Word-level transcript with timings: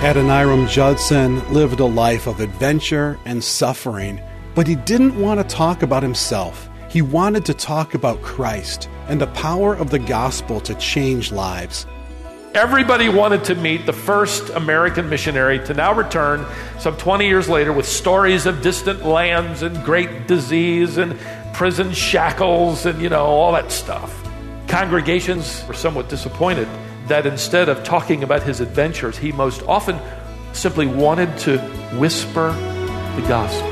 Adoniram 0.00 0.68
Judson 0.68 1.54
lived 1.54 1.78
a 1.78 1.84
life 1.84 2.26
of 2.26 2.40
adventure 2.40 3.16
and 3.24 3.44
suffering, 3.44 4.20
but 4.56 4.66
he 4.66 4.74
didn't 4.74 5.16
want 5.16 5.38
to 5.38 5.44
talk 5.44 5.84
about 5.84 6.02
himself. 6.02 6.68
He 6.88 7.00
wanted 7.00 7.44
to 7.44 7.54
talk 7.54 7.94
about 7.94 8.22
Christ 8.22 8.88
and 9.06 9.20
the 9.20 9.28
power 9.28 9.72
of 9.72 9.90
the 9.90 10.00
gospel 10.00 10.58
to 10.62 10.74
change 10.74 11.30
lives. 11.30 11.86
Everybody 12.54 13.08
wanted 13.08 13.44
to 13.44 13.54
meet 13.54 13.86
the 13.86 13.92
first 13.92 14.50
American 14.50 15.08
missionary 15.08 15.64
to 15.66 15.74
now 15.74 15.94
return 15.94 16.44
some 16.80 16.96
20 16.96 17.24
years 17.24 17.48
later 17.48 17.72
with 17.72 17.86
stories 17.86 18.46
of 18.46 18.62
distant 18.62 19.04
lands 19.06 19.62
and 19.62 19.80
great 19.84 20.26
disease 20.26 20.96
and 20.96 21.16
prison 21.52 21.92
shackles 21.92 22.84
and, 22.84 23.00
you 23.00 23.08
know, 23.08 23.26
all 23.26 23.52
that 23.52 23.70
stuff. 23.70 24.27
Congregations 24.68 25.64
were 25.66 25.72
somewhat 25.72 26.10
disappointed 26.10 26.68
that 27.06 27.24
instead 27.24 27.70
of 27.70 27.82
talking 27.84 28.22
about 28.22 28.42
his 28.42 28.60
adventures, 28.60 29.16
he 29.16 29.32
most 29.32 29.62
often 29.62 29.98
simply 30.52 30.86
wanted 30.86 31.38
to 31.38 31.58
whisper 31.96 32.52
the 33.16 33.24
gospel. 33.26 33.66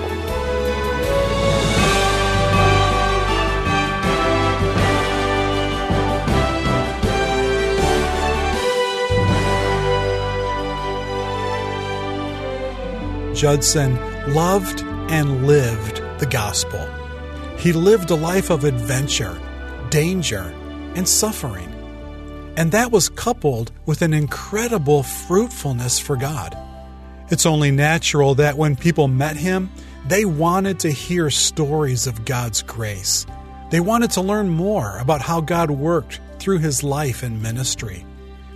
Judson 13.35 13.95
loved 14.33 14.80
and 15.10 15.47
lived 15.47 16.02
the 16.21 16.27
gospel. 16.27 16.88
He 17.59 17.74
lived 17.74 18.10
a 18.10 18.15
life 18.15 18.49
of 18.49 18.65
adventure, 18.65 19.38
danger, 19.91 20.55
and 20.97 21.09
suffering. 21.09 21.73
And 22.57 22.73
that 22.73 22.91
was 22.91 23.11
coupled 23.11 23.71
with 23.85 24.02
an 24.02 24.15
incredible 24.15 25.03
fruitfulness 25.03 26.01
for 26.01 26.16
God. 26.16 26.57
It's 27.29 27.47
only 27.47 27.71
natural 27.71 28.35
that 28.37 28.57
when 28.57 28.77
people 28.77 29.07
met 29.07 29.37
him, 29.37 29.71
they 30.09 30.25
wanted 30.25 30.80
to 30.80 30.91
hear 30.91 31.29
stories 31.30 32.07
of 32.07 32.25
God's 32.25 32.63
grace. 32.63 33.27
They 33.71 33.80
wanted 33.80 34.13
to 34.13 34.21
learn 34.21 34.49
more 34.49 34.97
about 34.99 35.21
how 35.21 35.41
God 35.41 35.71
worked 35.71 36.21
through 36.38 36.59
his 36.59 36.83
life 36.83 37.23
and 37.23 37.43
ministry. 37.43 38.07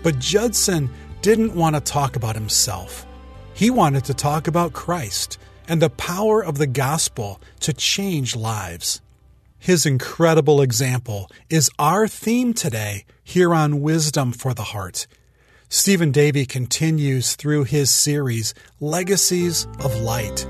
But 0.02 0.18
Judson 0.18 0.88
didn't 1.20 1.54
want 1.54 1.74
to 1.74 1.80
talk 1.80 2.16
about 2.16 2.36
himself. 2.36 3.06
He 3.52 3.70
wanted 3.70 4.04
to 4.04 4.14
talk 4.14 4.46
about 4.46 4.72
Christ 4.72 5.38
and 5.68 5.82
the 5.82 5.90
power 5.90 6.42
of 6.42 6.56
the 6.56 6.66
gospel 6.66 7.40
to 7.60 7.72
change 7.72 8.34
lives. 8.34 9.02
His 9.62 9.84
incredible 9.84 10.62
example 10.62 11.30
is 11.50 11.68
our 11.78 12.08
theme 12.08 12.54
today 12.54 13.04
here 13.22 13.54
on 13.54 13.82
Wisdom 13.82 14.32
for 14.32 14.54
the 14.54 14.62
Heart. 14.62 15.06
Stephen 15.68 16.10
Davey 16.12 16.46
continues 16.46 17.36
through 17.36 17.64
his 17.64 17.90
series, 17.90 18.54
Legacies 18.80 19.66
of 19.80 19.94
Light. 20.00 20.46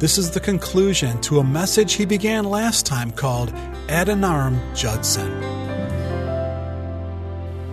This 0.00 0.18
is 0.18 0.32
the 0.32 0.40
conclusion 0.40 1.20
to 1.20 1.38
a 1.38 1.44
message 1.44 1.92
he 1.92 2.04
began 2.04 2.44
last 2.44 2.86
time 2.86 3.12
called 3.12 3.54
Adoniram 3.86 4.58
Judson. 4.74 5.30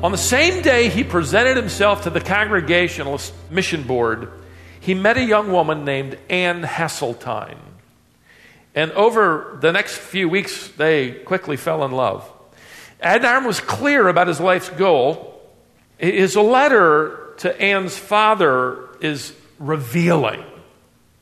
On 0.03 0.11
the 0.11 0.17
same 0.17 0.61
day 0.61 0.89
he 0.89 1.03
presented 1.03 1.57
himself 1.57 2.03
to 2.03 2.11
the 2.11 2.21
Congregationalist 2.21 3.33
Mission 3.49 3.81
Board, 3.81 4.29
he 4.79 4.93
met 4.93 5.17
a 5.17 5.23
young 5.23 5.51
woman 5.51 5.85
named 5.85 6.19
Anne 6.29 6.61
Hasseltine. 6.61 7.57
And 8.77 8.91
over 8.91 9.57
the 9.59 9.71
next 9.71 9.97
few 9.97 10.29
weeks, 10.29 10.67
they 10.67 11.09
quickly 11.09 11.57
fell 11.57 11.83
in 11.83 11.91
love. 11.91 12.31
Adoniram 13.01 13.43
was 13.43 13.59
clear 13.59 14.07
about 14.07 14.27
his 14.27 14.39
life's 14.39 14.69
goal. 14.69 15.41
His 15.97 16.35
letter 16.35 17.33
to 17.37 17.59
Anne's 17.59 17.97
father 17.97 18.87
is 19.01 19.33
revealing. 19.57 20.41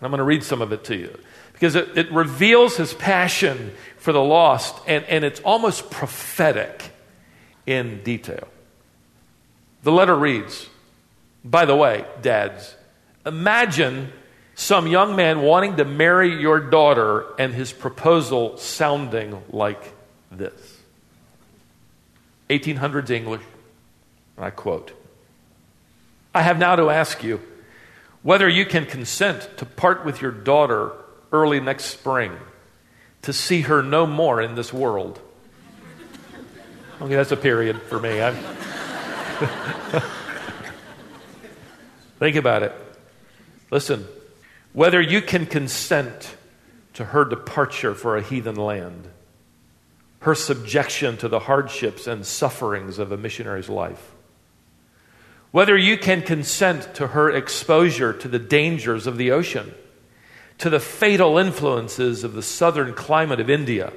I'm 0.01 0.11
going 0.11 0.17
to 0.17 0.25
read 0.25 0.43
some 0.43 0.61
of 0.61 0.73
it 0.73 0.83
to 0.83 0.97
you 0.97 1.17
because 1.53 1.75
it, 1.75 1.97
it 1.97 2.11
reveals 2.11 2.75
his 2.75 2.93
passion 2.93 3.73
for 3.99 4.11
the 4.11 4.21
lost, 4.21 4.75
and, 4.85 5.05
and 5.05 5.23
it's 5.23 5.39
almost 5.39 5.89
prophetic 5.89 6.91
in 7.65 8.03
detail. 8.03 8.49
The 9.83 9.93
letter 9.93 10.13
reads 10.13 10.67
By 11.45 11.63
the 11.63 11.75
way, 11.77 12.03
dads, 12.21 12.75
imagine 13.25 14.11
some 14.55 14.87
young 14.87 15.15
man 15.17 15.41
wanting 15.41 15.75
to 15.77 15.85
marry 15.85 16.39
your 16.39 16.59
daughter 16.59 17.25
and 17.37 17.53
his 17.53 17.73
proposal 17.73 18.57
sounding 18.57 19.43
like 19.49 19.93
this 20.31 20.79
1800s 22.49 23.09
English. 23.09 23.41
I 24.37 24.49
quote 24.49 24.91
I 26.33 26.41
have 26.41 26.57
now 26.57 26.75
to 26.75 26.89
ask 26.89 27.23
you 27.23 27.41
whether 28.23 28.49
you 28.49 28.65
can 28.65 28.85
consent 28.85 29.49
to 29.57 29.65
part 29.65 30.03
with 30.05 30.21
your 30.21 30.31
daughter 30.31 30.91
early 31.31 31.59
next 31.59 31.85
spring 31.85 32.31
to 33.21 33.33
see 33.33 33.61
her 33.61 33.83
no 33.83 34.05
more 34.05 34.41
in 34.41 34.55
this 34.55 34.71
world. 34.73 35.19
Okay, 37.01 37.15
that's 37.15 37.31
a 37.31 37.37
period 37.37 37.81
for 37.81 37.99
me. 37.99 38.09
Think 42.19 42.37
about 42.37 42.63
it. 42.63 42.71
Listen, 43.69 44.07
whether 44.75 44.99
you 45.01 45.21
can 45.21 45.45
consent 45.45 46.35
to 46.93 47.05
her 47.05 47.23
departure 47.23 47.95
for 47.95 48.17
a 48.17 48.21
heathen 48.21 48.57
land, 48.57 49.07
her 50.19 50.35
subjection 50.35 51.15
to 51.15 51.29
the 51.29 51.39
hardships 51.39 52.07
and 52.07 52.25
sufferings 52.25 52.99
of 52.99 53.09
a 53.09 53.15
missionary's 53.15 53.69
life, 53.69 54.11
whether 55.51 55.77
you 55.77 55.97
can 55.97 56.21
consent 56.21 56.93
to 56.93 57.07
her 57.07 57.31
exposure 57.31 58.11
to 58.11 58.27
the 58.27 58.37
dangers 58.37 59.07
of 59.07 59.15
the 59.17 59.31
ocean, 59.31 59.73
to 60.57 60.69
the 60.69 60.81
fatal 60.81 61.37
influences 61.37 62.25
of 62.25 62.33
the 62.33 62.43
southern 62.43 62.93
climate 62.93 63.39
of 63.39 63.49
India, 63.49 63.93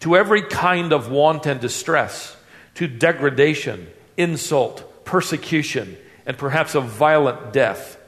to 0.00 0.16
every 0.16 0.40
kind 0.40 0.90
of 0.90 1.10
want 1.10 1.44
and 1.44 1.60
distress, 1.60 2.34
to 2.76 2.88
degradation, 2.88 3.86
insult, 4.16 5.04
persecution, 5.04 5.98
and 6.24 6.38
perhaps 6.38 6.74
a 6.74 6.80
violent 6.80 7.52
death 7.52 7.98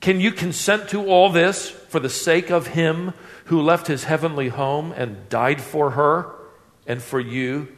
can 0.00 0.20
you 0.20 0.32
consent 0.32 0.90
to 0.90 1.06
all 1.06 1.30
this 1.30 1.68
for 1.68 2.00
the 2.00 2.10
sake 2.10 2.50
of 2.50 2.68
him 2.68 3.12
who 3.46 3.60
left 3.60 3.86
his 3.86 4.04
heavenly 4.04 4.48
home 4.48 4.92
and 4.92 5.28
died 5.28 5.60
for 5.60 5.92
her 5.92 6.34
and 6.86 7.02
for 7.02 7.20
you? 7.20 7.68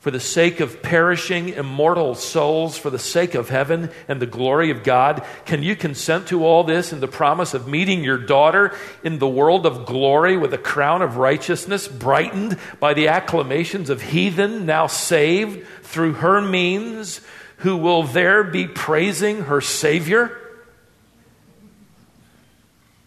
For 0.00 0.10
the 0.10 0.18
sake 0.18 0.58
of 0.58 0.82
perishing 0.82 1.50
immortal 1.50 2.16
souls, 2.16 2.76
for 2.76 2.90
the 2.90 2.98
sake 2.98 3.36
of 3.36 3.50
heaven 3.50 3.88
and 4.08 4.20
the 4.20 4.26
glory 4.26 4.70
of 4.70 4.82
God? 4.82 5.24
Can 5.46 5.62
you 5.62 5.76
consent 5.76 6.26
to 6.26 6.44
all 6.44 6.64
this 6.64 6.92
in 6.92 6.98
the 6.98 7.06
promise 7.06 7.54
of 7.54 7.68
meeting 7.68 8.02
your 8.02 8.18
daughter 8.18 8.74
in 9.04 9.20
the 9.20 9.28
world 9.28 9.64
of 9.64 9.86
glory 9.86 10.36
with 10.36 10.52
a 10.52 10.58
crown 10.58 11.02
of 11.02 11.18
righteousness, 11.18 11.86
brightened 11.86 12.58
by 12.80 12.94
the 12.94 13.06
acclamations 13.06 13.90
of 13.90 14.02
heathen 14.02 14.66
now 14.66 14.88
saved 14.88 15.64
through 15.84 16.14
her 16.14 16.40
means, 16.40 17.20
who 17.58 17.76
will 17.76 18.02
there 18.02 18.42
be 18.42 18.66
praising 18.66 19.42
her 19.42 19.60
Savior? 19.60 20.36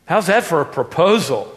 How's 0.05 0.27
that 0.27 0.43
for 0.43 0.61
a 0.61 0.65
proposal? 0.65 1.51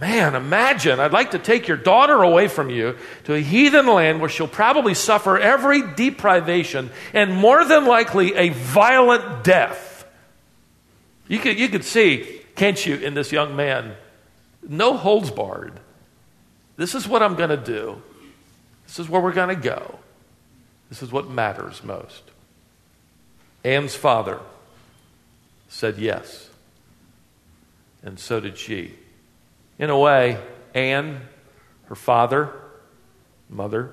Man, 0.00 0.36
imagine, 0.36 1.00
I'd 1.00 1.12
like 1.12 1.32
to 1.32 1.40
take 1.40 1.66
your 1.66 1.76
daughter 1.76 2.22
away 2.22 2.46
from 2.46 2.70
you 2.70 2.96
to 3.24 3.34
a 3.34 3.40
heathen 3.40 3.86
land 3.86 4.20
where 4.20 4.28
she'll 4.28 4.46
probably 4.46 4.94
suffer 4.94 5.36
every 5.36 5.82
deprivation 5.82 6.90
and 7.12 7.34
more 7.34 7.64
than 7.64 7.84
likely 7.84 8.34
a 8.34 8.50
violent 8.50 9.42
death. 9.42 10.06
You 11.26 11.40
could, 11.40 11.58
you 11.58 11.68
could 11.68 11.84
see, 11.84 12.42
can't 12.54 12.84
you, 12.86 12.94
in 12.94 13.14
this 13.14 13.32
young 13.32 13.56
man, 13.56 13.94
no 14.66 14.96
holds 14.96 15.32
barred. 15.32 15.80
This 16.76 16.94
is 16.94 17.08
what 17.08 17.22
I'm 17.22 17.34
going 17.34 17.50
to 17.50 17.56
do. 17.56 18.00
This 18.86 19.00
is 19.00 19.08
where 19.08 19.20
we're 19.20 19.32
going 19.32 19.54
to 19.54 19.60
go. 19.60 19.98
This 20.90 21.02
is 21.02 21.10
what 21.10 21.28
matters 21.28 21.82
most. 21.82 22.22
Anne's 23.64 23.96
father 23.96 24.38
said 25.68 25.98
yes 25.98 26.47
and 28.02 28.18
so 28.18 28.40
did 28.40 28.58
she. 28.58 28.94
In 29.78 29.90
a 29.90 29.98
way, 29.98 30.38
Anne, 30.74 31.20
her 31.86 31.94
father, 31.94 32.52
mother, 33.48 33.92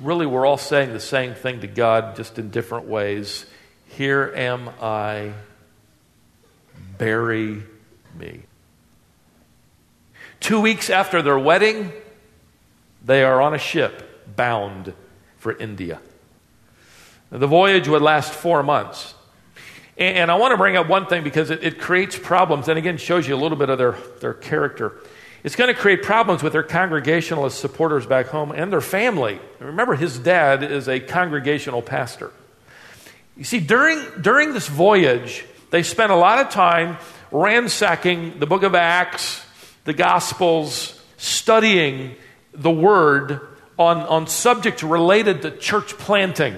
really 0.00 0.26
we're 0.26 0.46
all 0.46 0.58
saying 0.58 0.92
the 0.92 1.00
same 1.00 1.34
thing 1.34 1.60
to 1.60 1.66
God, 1.66 2.16
just 2.16 2.38
in 2.38 2.50
different 2.50 2.86
ways. 2.86 3.46
Here 3.86 4.32
am 4.34 4.70
I, 4.80 5.32
bury 6.98 7.62
me. 8.18 8.42
Two 10.40 10.60
weeks 10.60 10.90
after 10.90 11.22
their 11.22 11.38
wedding, 11.38 11.92
they 13.04 13.22
are 13.22 13.40
on 13.40 13.54
a 13.54 13.58
ship 13.58 14.36
bound 14.36 14.92
for 15.38 15.56
India. 15.56 16.00
The 17.30 17.46
voyage 17.46 17.88
would 17.88 18.02
last 18.02 18.32
four 18.32 18.62
months. 18.62 19.14
And, 19.96 20.30
I 20.30 20.34
want 20.34 20.52
to 20.52 20.56
bring 20.56 20.76
up 20.76 20.88
one 20.88 21.06
thing 21.06 21.22
because 21.22 21.50
it, 21.50 21.62
it, 21.62 21.78
creates 21.78 22.18
problems 22.18 22.68
and 22.68 22.76
again 22.76 22.96
shows 22.96 23.28
you 23.28 23.34
a 23.34 23.38
little 23.38 23.56
bit 23.56 23.70
of 23.70 23.78
their, 23.78 23.96
their 24.20 24.34
character. 24.34 24.92
It's 25.44 25.54
going 25.54 25.72
to 25.72 25.78
create 25.78 26.02
problems 26.02 26.42
with 26.42 26.52
their 26.52 26.64
Congregationalist 26.64 27.60
supporters 27.60 28.06
back 28.06 28.26
home 28.26 28.50
and 28.50 28.72
their 28.72 28.80
family. 28.80 29.38
Remember, 29.60 29.94
his 29.94 30.18
dad 30.18 30.64
is 30.64 30.88
a 30.88 30.98
Congregational 30.98 31.82
pastor. 31.82 32.32
You 33.36 33.44
see, 33.44 33.60
during, 33.60 34.04
during 34.20 34.52
this 34.52 34.66
voyage, 34.66 35.44
they 35.70 35.82
spent 35.82 36.10
a 36.10 36.16
lot 36.16 36.38
of 36.38 36.50
time 36.50 36.96
ransacking 37.30 38.38
the 38.38 38.46
book 38.46 38.62
of 38.62 38.74
Acts, 38.74 39.44
the 39.84 39.92
Gospels, 39.92 41.00
studying 41.18 42.16
the 42.52 42.70
Word 42.70 43.40
on, 43.78 43.98
on 43.98 44.26
subjects 44.26 44.82
related 44.82 45.42
to 45.42 45.50
church 45.50 45.98
planting. 45.98 46.54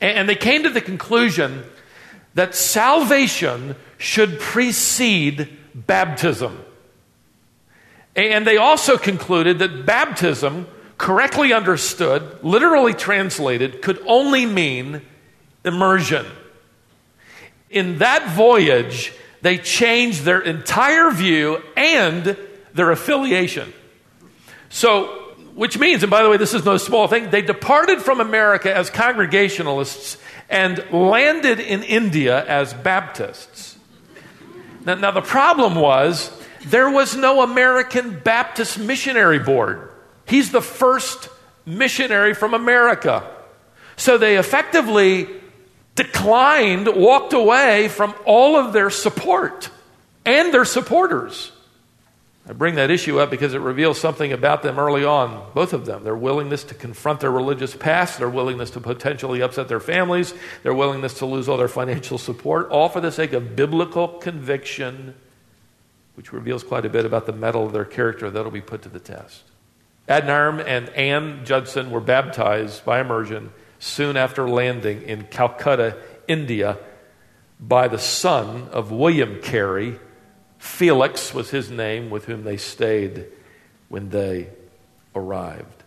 And, 0.00 0.18
and 0.18 0.28
they 0.28 0.34
came 0.34 0.62
to 0.62 0.70
the 0.70 0.80
conclusion 0.80 1.64
that 2.34 2.54
salvation 2.54 3.76
should 3.98 4.38
precede 4.40 5.48
baptism. 5.74 6.60
And 8.16 8.46
they 8.46 8.56
also 8.56 8.96
concluded 8.96 9.58
that 9.58 9.86
baptism, 9.86 10.68
correctly 10.98 11.52
understood, 11.52 12.42
literally 12.44 12.94
translated, 12.94 13.82
could 13.82 14.00
only 14.06 14.46
mean 14.46 15.02
immersion. 15.64 16.26
In 17.70 17.98
that 17.98 18.30
voyage, 18.30 19.12
they 19.42 19.58
changed 19.58 20.22
their 20.22 20.40
entire 20.40 21.10
view 21.10 21.60
and 21.76 22.36
their 22.72 22.90
affiliation. 22.90 23.72
So, 24.68 25.23
which 25.54 25.78
means, 25.78 26.02
and 26.02 26.10
by 26.10 26.22
the 26.22 26.28
way, 26.28 26.36
this 26.36 26.54
is 26.54 26.64
no 26.64 26.76
small 26.76 27.08
thing, 27.08 27.30
they 27.30 27.42
departed 27.42 28.02
from 28.02 28.20
America 28.20 28.74
as 28.74 28.90
Congregationalists 28.90 30.18
and 30.50 30.84
landed 30.92 31.60
in 31.60 31.82
India 31.82 32.44
as 32.46 32.74
Baptists. 32.74 33.76
Now, 34.84 34.94
now 34.96 35.10
the 35.12 35.22
problem 35.22 35.76
was 35.76 36.30
there 36.66 36.90
was 36.90 37.16
no 37.16 37.42
American 37.42 38.18
Baptist 38.18 38.78
Missionary 38.78 39.38
Board. 39.38 39.90
He's 40.26 40.50
the 40.50 40.60
first 40.60 41.28
missionary 41.66 42.34
from 42.34 42.54
America. 42.54 43.28
So 43.96 44.18
they 44.18 44.36
effectively 44.38 45.28
declined, 45.94 46.88
walked 46.88 47.32
away 47.32 47.88
from 47.88 48.14
all 48.24 48.56
of 48.56 48.72
their 48.72 48.90
support 48.90 49.70
and 50.24 50.52
their 50.52 50.64
supporters. 50.64 51.52
I 52.46 52.52
bring 52.52 52.74
that 52.74 52.90
issue 52.90 53.18
up 53.18 53.30
because 53.30 53.54
it 53.54 53.60
reveals 53.60 53.98
something 53.98 54.32
about 54.32 54.62
them 54.62 54.78
early 54.78 55.04
on, 55.04 55.50
both 55.54 55.72
of 55.72 55.86
them. 55.86 56.04
Their 56.04 56.16
willingness 56.16 56.62
to 56.64 56.74
confront 56.74 57.20
their 57.20 57.30
religious 57.30 57.74
past, 57.74 58.18
their 58.18 58.28
willingness 58.28 58.70
to 58.70 58.80
potentially 58.80 59.40
upset 59.40 59.68
their 59.68 59.80
families, 59.80 60.34
their 60.62 60.74
willingness 60.74 61.14
to 61.18 61.26
lose 61.26 61.48
all 61.48 61.56
their 61.56 61.68
financial 61.68 62.18
support, 62.18 62.68
all 62.68 62.90
for 62.90 63.00
the 63.00 63.10
sake 63.10 63.32
of 63.32 63.56
biblical 63.56 64.08
conviction 64.08 65.14
which 66.14 66.32
reveals 66.32 66.62
quite 66.62 66.86
a 66.86 66.88
bit 66.88 67.04
about 67.04 67.26
the 67.26 67.32
mettle 67.32 67.66
of 67.66 67.72
their 67.72 67.84
character 67.84 68.30
that'll 68.30 68.50
be 68.50 68.60
put 68.60 68.82
to 68.82 68.88
the 68.88 69.00
test. 69.00 69.42
Adoniram 70.08 70.60
and 70.60 70.88
Ann 70.90 71.44
Judson 71.44 71.90
were 71.90 72.00
baptized 72.00 72.84
by 72.84 73.00
immersion 73.00 73.52
soon 73.78 74.16
after 74.16 74.48
landing 74.48 75.02
in 75.02 75.24
Calcutta, 75.24 75.96
India, 76.28 76.78
by 77.58 77.88
the 77.88 77.98
son 77.98 78.68
of 78.70 78.92
William 78.92 79.40
Carey. 79.40 79.98
Felix 80.64 81.34
was 81.34 81.50
his 81.50 81.70
name, 81.70 82.08
with 82.08 82.24
whom 82.24 82.42
they 82.42 82.56
stayed 82.56 83.26
when 83.90 84.08
they 84.08 84.48
arrived. 85.14 85.84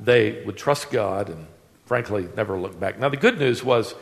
They 0.00 0.42
would 0.44 0.56
trust 0.56 0.90
God 0.90 1.30
and, 1.30 1.46
frankly, 1.86 2.28
never 2.36 2.58
look 2.58 2.78
back. 2.78 2.98
Now, 2.98 3.08
the 3.08 3.16
good 3.16 3.38
news 3.38 3.62
was 3.62 3.94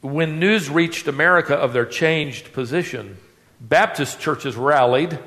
when 0.00 0.40
news 0.40 0.68
reached 0.68 1.06
America 1.06 1.54
of 1.54 1.72
their 1.72 1.86
changed 1.86 2.52
position, 2.52 3.16
Baptist 3.60 4.18
churches 4.18 4.56
rallied. 4.56 5.18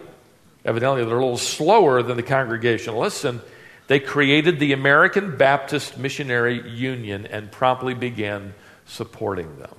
Evidently, 0.65 1.05
they're 1.05 1.17
a 1.17 1.23
little 1.23 1.37
slower 1.37 2.03
than 2.03 2.17
the 2.17 2.23
Congregationalists, 2.23 3.23
and 3.23 3.39
they 3.87 4.01
created 4.01 4.59
the 4.59 4.73
American 4.73 5.37
Baptist 5.37 5.97
Missionary 5.97 6.69
Union 6.69 7.25
and 7.25 7.49
promptly 7.49 7.93
began 7.93 8.53
supporting 8.85 9.57
them. 9.57 9.76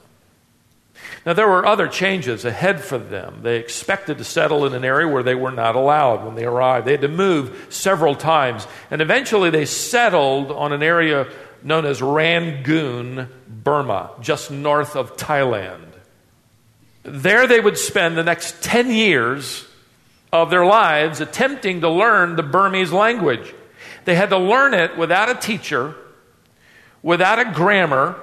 Now, 1.26 1.32
there 1.32 1.48
were 1.48 1.66
other 1.66 1.88
changes 1.88 2.44
ahead 2.44 2.80
for 2.82 2.98
them. 2.98 3.40
They 3.42 3.58
expected 3.58 4.18
to 4.18 4.24
settle 4.24 4.64
in 4.66 4.74
an 4.74 4.84
area 4.84 5.08
where 5.08 5.22
they 5.22 5.34
were 5.34 5.52
not 5.52 5.76
allowed 5.76 6.24
when 6.24 6.34
they 6.34 6.44
arrived. 6.44 6.86
They 6.86 6.92
had 6.92 7.02
to 7.02 7.08
move 7.08 7.66
several 7.70 8.14
times, 8.14 8.66
and 8.90 9.02
eventually 9.02 9.50
they 9.50 9.66
settled 9.66 10.50
on 10.50 10.72
an 10.72 10.82
area 10.82 11.26
known 11.62 11.86
as 11.86 12.00
Rangoon, 12.00 13.28
Burma, 13.48 14.10
just 14.20 14.50
north 14.50 14.96
of 14.96 15.16
Thailand. 15.16 15.86
There 17.02 17.46
they 17.46 17.60
would 17.60 17.78
spend 17.78 18.16
the 18.16 18.24
next 18.24 18.62
10 18.62 18.90
years 18.90 19.66
of 20.32 20.50
their 20.50 20.64
lives 20.64 21.20
attempting 21.20 21.80
to 21.80 21.88
learn 21.88 22.36
the 22.36 22.42
Burmese 22.42 22.92
language. 22.92 23.54
They 24.04 24.14
had 24.14 24.30
to 24.30 24.38
learn 24.38 24.74
it 24.74 24.96
without 24.96 25.28
a 25.28 25.34
teacher, 25.34 25.94
without 27.02 27.38
a 27.38 27.52
grammar, 27.52 28.16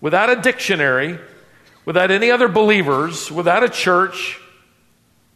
without 0.00 0.30
a 0.30 0.36
dictionary, 0.36 1.18
without 1.84 2.10
any 2.10 2.30
other 2.30 2.48
believers, 2.48 3.30
without 3.30 3.62
a 3.62 3.68
church, 3.68 4.40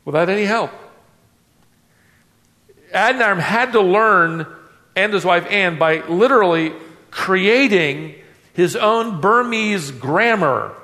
without 0.04 0.28
any 0.28 0.44
help. 0.44 0.70
Adoniram 2.92 3.38
had 3.38 3.72
to 3.72 3.80
learn, 3.80 4.46
and 4.96 5.12
his 5.12 5.24
wife 5.24 5.46
Anne, 5.50 5.78
by 5.78 6.06
literally 6.06 6.72
creating 7.10 8.14
his 8.54 8.76
own 8.76 9.20
Burmese 9.20 9.90
grammar 9.90 10.74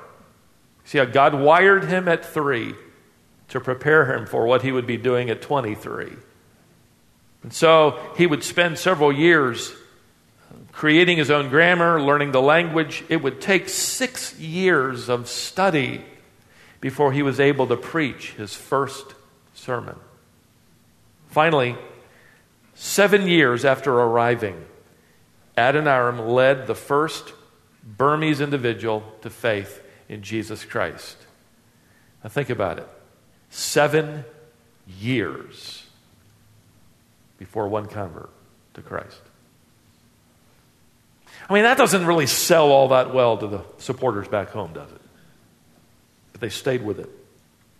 See 0.85 0.99
how 0.99 1.05
God 1.05 1.33
wired 1.33 1.85
him 1.85 2.07
at 2.07 2.23
three 2.23 2.75
to 3.49 3.59
prepare 3.59 4.13
him 4.13 4.27
for 4.27 4.45
what 4.45 4.61
he 4.61 4.71
would 4.71 4.85
be 4.87 4.97
doing 4.97 5.29
at 5.29 5.41
23. 5.41 6.13
And 7.43 7.51
so 7.51 7.99
he 8.15 8.27
would 8.27 8.43
spend 8.43 8.77
several 8.77 9.11
years 9.11 9.73
creating 10.75 11.17
his 11.17 11.31
own 11.31 11.47
grammar, 11.49 12.01
learning 12.01 12.33
the 12.33 12.41
language. 12.41 13.03
It 13.07 13.23
would 13.23 13.39
take 13.39 13.69
six 13.69 14.37
years 14.37 15.07
of 15.07 15.29
study 15.29 16.03
before 16.81 17.13
he 17.13 17.23
was 17.23 17.39
able 17.39 17.65
to 17.67 17.77
preach 17.77 18.33
his 18.33 18.53
first 18.53 19.15
sermon. 19.53 19.95
Finally, 21.27 21.77
seven 22.73 23.25
years 23.25 23.63
after 23.63 23.93
arriving, 23.93 24.65
Adoniram 25.57 26.27
led 26.27 26.67
the 26.67 26.75
first 26.75 27.31
Burmese 27.81 28.41
individual 28.41 29.01
to 29.21 29.29
faith 29.29 29.81
in 30.09 30.23
Jesus 30.23 30.65
Christ. 30.65 31.15
Now 32.21 32.29
think 32.29 32.49
about 32.49 32.79
it. 32.79 32.89
Seven 33.49 34.25
years 34.99 35.85
before 37.37 37.69
one 37.69 37.85
convert 37.85 38.29
to 38.73 38.81
Christ. 38.81 39.21
I 41.49 41.53
mean, 41.53 41.63
that 41.63 41.77
doesn't 41.77 42.05
really 42.05 42.27
sell 42.27 42.71
all 42.71 42.89
that 42.89 43.13
well 43.13 43.37
to 43.37 43.47
the 43.47 43.61
supporters 43.77 44.27
back 44.27 44.49
home, 44.49 44.73
does 44.73 44.91
it? 44.91 45.01
But 46.31 46.41
they 46.41 46.49
stayed 46.49 46.83
with 46.83 46.99
it. 46.99 47.09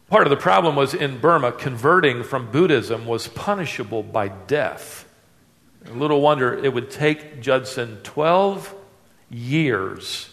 Part 0.10 0.28
of 0.28 0.30
the 0.30 0.38
problem 0.38 0.76
was 0.76 0.94
in 0.94 1.20
Burma, 1.20 1.52
converting 1.52 2.24
from 2.24 2.52
Buddhism 2.52 3.08
was 3.08 3.28
punishable 3.28 4.04
by 4.04 4.28
death. 4.28 5.08
Little 5.92 6.22
wonder 6.22 6.54
it 6.54 6.74
would 6.74 6.92
take 6.92 7.42
Judson 7.42 8.00
12 8.04 8.74
years 9.30 10.30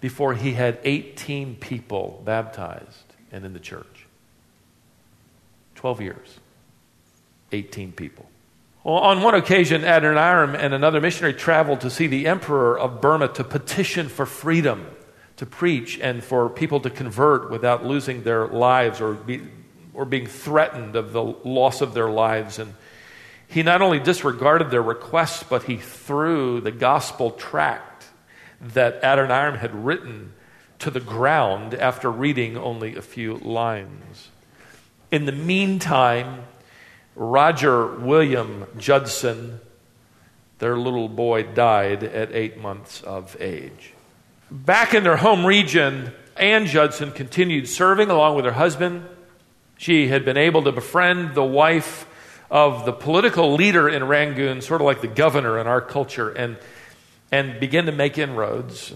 before 0.00 0.34
he 0.34 0.52
had 0.52 0.78
18 0.84 1.56
people 1.56 2.22
baptized 2.24 3.14
and 3.32 3.44
in 3.44 3.52
the 3.52 3.58
church. 3.58 4.06
12 5.74 6.00
years, 6.00 6.38
18 7.52 7.92
people. 7.92 8.26
Well, 8.82 8.94
on 8.94 9.20
one 9.20 9.34
occasion, 9.34 9.82
Adoniram 9.82 10.54
and 10.54 10.72
another 10.72 11.02
missionary 11.02 11.34
traveled 11.34 11.82
to 11.82 11.90
see 11.90 12.06
the 12.06 12.26
emperor 12.26 12.78
of 12.78 13.02
Burma 13.02 13.28
to 13.28 13.44
petition 13.44 14.08
for 14.08 14.24
freedom 14.24 14.86
to 15.36 15.44
preach 15.44 15.98
and 16.00 16.24
for 16.24 16.48
people 16.48 16.80
to 16.80 16.90
convert 16.90 17.50
without 17.50 17.84
losing 17.84 18.22
their 18.22 18.46
lives 18.46 19.02
or, 19.02 19.12
be, 19.12 19.42
or 19.92 20.06
being 20.06 20.26
threatened 20.26 20.96
of 20.96 21.12
the 21.12 21.22
loss 21.22 21.82
of 21.82 21.92
their 21.92 22.10
lives. 22.10 22.58
And 22.58 22.72
he 23.48 23.62
not 23.62 23.82
only 23.82 23.98
disregarded 23.98 24.70
their 24.70 24.82
requests, 24.82 25.42
but 25.42 25.64
he 25.64 25.76
threw 25.76 26.62
the 26.62 26.70
gospel 26.70 27.32
tract 27.32 28.06
that 28.60 29.02
Adoniram 29.02 29.58
had 29.58 29.74
written 29.84 30.32
to 30.78 30.90
the 30.90 31.00
ground 31.00 31.74
after 31.74 32.10
reading 32.10 32.56
only 32.56 32.96
a 32.96 33.02
few 33.02 33.36
lines. 33.38 34.30
In 35.10 35.26
the 35.26 35.32
meantime, 35.32 36.44
Roger 37.20 37.86
William 37.86 38.64
Judson, 38.78 39.60
their 40.58 40.74
little 40.74 41.06
boy, 41.06 41.42
died 41.42 42.02
at 42.02 42.32
eight 42.32 42.56
months 42.56 43.02
of 43.02 43.36
age. 43.38 43.92
Back 44.50 44.94
in 44.94 45.04
their 45.04 45.18
home 45.18 45.44
region, 45.44 46.12
Ann 46.38 46.64
Judson 46.64 47.12
continued 47.12 47.68
serving 47.68 48.08
along 48.08 48.36
with 48.36 48.46
her 48.46 48.52
husband. 48.52 49.04
She 49.76 50.08
had 50.08 50.24
been 50.24 50.38
able 50.38 50.62
to 50.62 50.72
befriend 50.72 51.34
the 51.34 51.44
wife 51.44 52.06
of 52.50 52.86
the 52.86 52.92
political 52.92 53.52
leader 53.52 53.86
in 53.86 54.08
Rangoon, 54.08 54.62
sort 54.62 54.80
of 54.80 54.86
like 54.86 55.02
the 55.02 55.06
governor 55.06 55.58
in 55.58 55.66
our 55.66 55.82
culture, 55.82 56.30
and 56.30 56.56
and 57.30 57.60
begin 57.60 57.84
to 57.84 57.92
make 57.92 58.16
inroads. 58.16 58.94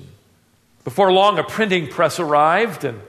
Before 0.82 1.12
long, 1.12 1.38
a 1.38 1.44
printing 1.44 1.88
press 1.88 2.18
arrived, 2.18 2.84
and 2.84 3.02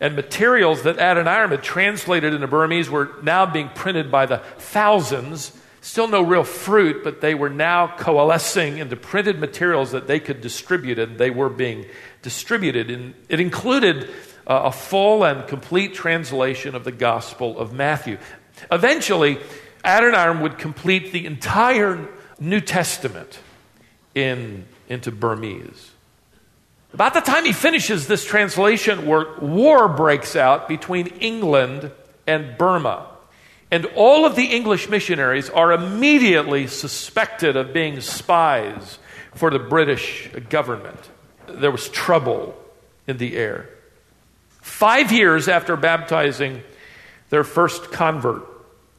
And 0.00 0.14
materials 0.14 0.82
that 0.82 0.96
Adoniram 0.98 1.50
had 1.50 1.62
translated 1.62 2.32
into 2.32 2.46
Burmese 2.46 2.88
were 2.88 3.10
now 3.22 3.46
being 3.46 3.68
printed 3.70 4.10
by 4.10 4.26
the 4.26 4.38
thousands. 4.58 5.52
Still 5.80 6.08
no 6.08 6.22
real 6.22 6.44
fruit, 6.44 7.02
but 7.02 7.20
they 7.20 7.34
were 7.34 7.48
now 7.48 7.96
coalescing 7.96 8.78
into 8.78 8.96
printed 8.96 9.38
materials 9.38 9.92
that 9.92 10.06
they 10.06 10.20
could 10.20 10.40
distribute, 10.40 10.98
and 10.98 11.18
they 11.18 11.30
were 11.30 11.48
being 11.48 11.86
distributed. 12.22 12.90
And 12.90 13.14
it 13.28 13.40
included 13.40 14.08
uh, 14.46 14.62
a 14.64 14.72
full 14.72 15.24
and 15.24 15.46
complete 15.48 15.94
translation 15.94 16.74
of 16.74 16.84
the 16.84 16.92
Gospel 16.92 17.58
of 17.58 17.72
Matthew. 17.72 18.18
Eventually, 18.70 19.38
Adoniram 19.84 20.42
would 20.42 20.58
complete 20.58 21.12
the 21.12 21.26
entire 21.26 22.08
New 22.38 22.60
Testament 22.60 23.40
in, 24.14 24.66
into 24.88 25.10
Burmese. 25.10 25.87
About 26.92 27.14
the 27.14 27.20
time 27.20 27.44
he 27.44 27.52
finishes 27.52 28.06
this 28.06 28.24
translation 28.24 29.06
work, 29.06 29.42
war 29.42 29.88
breaks 29.88 30.34
out 30.34 30.68
between 30.68 31.08
England 31.20 31.90
and 32.26 32.56
Burma. 32.56 33.06
And 33.70 33.84
all 33.94 34.24
of 34.24 34.36
the 34.36 34.46
English 34.46 34.88
missionaries 34.88 35.50
are 35.50 35.72
immediately 35.72 36.66
suspected 36.66 37.56
of 37.56 37.74
being 37.74 38.00
spies 38.00 38.98
for 39.34 39.50
the 39.50 39.58
British 39.58 40.30
government. 40.48 41.10
There 41.46 41.70
was 41.70 41.88
trouble 41.90 42.56
in 43.06 43.18
the 43.18 43.36
air. 43.36 43.68
Five 44.62 45.12
years 45.12 45.48
after 45.48 45.76
baptizing 45.76 46.62
their 47.30 47.44
first 47.44 47.92
convert, 47.92 48.46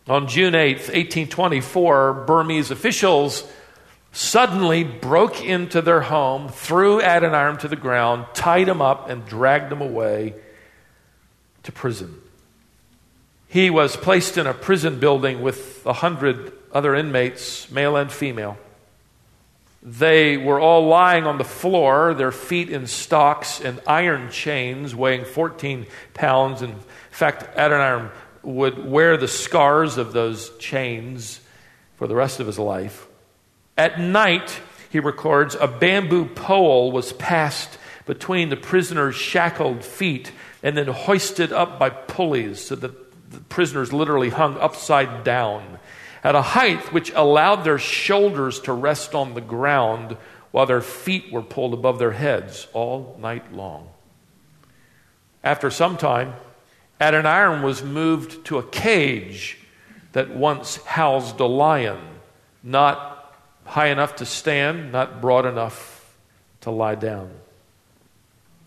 on 0.08 0.28
June 0.28 0.54
8th, 0.54 0.90
1824, 0.90 2.26
Burmese 2.26 2.72
officials 2.72 3.44
suddenly 4.12 4.84
broke 4.84 5.44
into 5.44 5.82
their 5.82 6.02
home, 6.02 6.50
threw 6.50 7.02
Adoniram 7.02 7.58
to 7.60 7.68
the 7.68 7.76
ground, 7.76 8.26
tied 8.34 8.68
him 8.68 8.82
up, 8.82 9.10
and 9.10 9.26
dragged 9.26 9.72
him 9.72 9.82
away 9.82 10.34
to 11.64 11.72
prison. 11.72 12.22
He 13.48 13.70
was 13.70 13.98
placed 13.98 14.38
in 14.38 14.48
a 14.48 14.54
prison 14.54 15.00
building 15.00 15.42
with 15.42 15.86
a 15.86 15.94
hundred 15.94 16.54
other 16.72 16.94
inmates, 16.96 17.70
male 17.72 17.96
and 17.96 18.12
female. 18.12 18.58
They 19.82 20.38
were 20.38 20.60
all 20.60 20.88
lying 20.88 21.26
on 21.26 21.38
the 21.38 21.44
floor, 21.44 22.14
their 22.14 22.32
feet 22.32 22.70
in 22.70 22.86
stocks 22.86 23.62
and 23.62 23.80
iron 23.88 24.30
chains 24.30 24.94
weighing 24.94 25.26
14 25.26 25.88
pounds. 26.14 26.62
In 26.62 26.76
fact, 27.12 27.56
Adoniram 27.58 28.12
would 28.44 28.86
wear 28.86 29.18
the 29.18 29.28
scars 29.28 29.98
of 29.98 30.14
those 30.14 30.56
chains 30.58 31.40
for 31.96 32.08
the 32.08 32.16
rest 32.16 32.40
of 32.40 32.48
his 32.48 32.60
life. 32.60 33.09
At 33.80 33.98
night, 33.98 34.60
he 34.90 35.00
records, 35.00 35.56
a 35.56 35.66
bamboo 35.66 36.26
pole 36.26 36.92
was 36.92 37.14
passed 37.14 37.78
between 38.06 38.50
the 38.50 38.58
prisoner's 38.58 39.16
shackled 39.16 39.86
feet 39.86 40.34
and 40.62 40.76
then 40.76 40.88
hoisted 40.88 41.54
up 41.54 41.80
by 41.80 41.90
pulleys 41.90 42.60
so 42.60 42.76
that 42.76 43.32
the 43.32 43.40
prisoners 43.40 43.94
literally 43.94 44.32
hung 44.32 44.58
upside 44.58 45.24
down 45.24 45.80
at 46.26 46.36
a 46.36 46.42
height 46.42 46.92
which 46.92 47.14
allowed 47.16 47.64
their 47.64 47.78
shoulders 47.78 48.60
to 48.60 48.74
rest 48.74 49.16
on 49.16 49.34
the 49.34 49.40
ground 49.40 50.18
while 50.52 50.66
their 50.66 50.82
feet 50.82 51.32
were 51.32 51.42
pulled 51.42 51.74
above 51.74 52.00
their 52.00 52.12
heads 52.12 52.68
all 52.74 53.18
night 53.22 53.54
long. 53.54 53.88
After 55.42 55.72
some 55.72 55.96
time, 55.96 56.34
Adoniram 57.00 57.62
was 57.62 57.82
moved 57.82 58.44
to 58.48 58.58
a 58.58 58.64
cage 58.64 59.58
that 60.12 60.36
once 60.36 60.84
housed 60.84 61.40
a 61.40 61.46
lion, 61.46 62.02
not 62.62 63.19
high 63.70 63.88
enough 63.88 64.16
to 64.16 64.26
stand, 64.26 64.92
not 64.92 65.22
broad 65.22 65.46
enough 65.46 66.16
to 66.62 66.72
lie 66.72 66.96
down. 66.96 67.30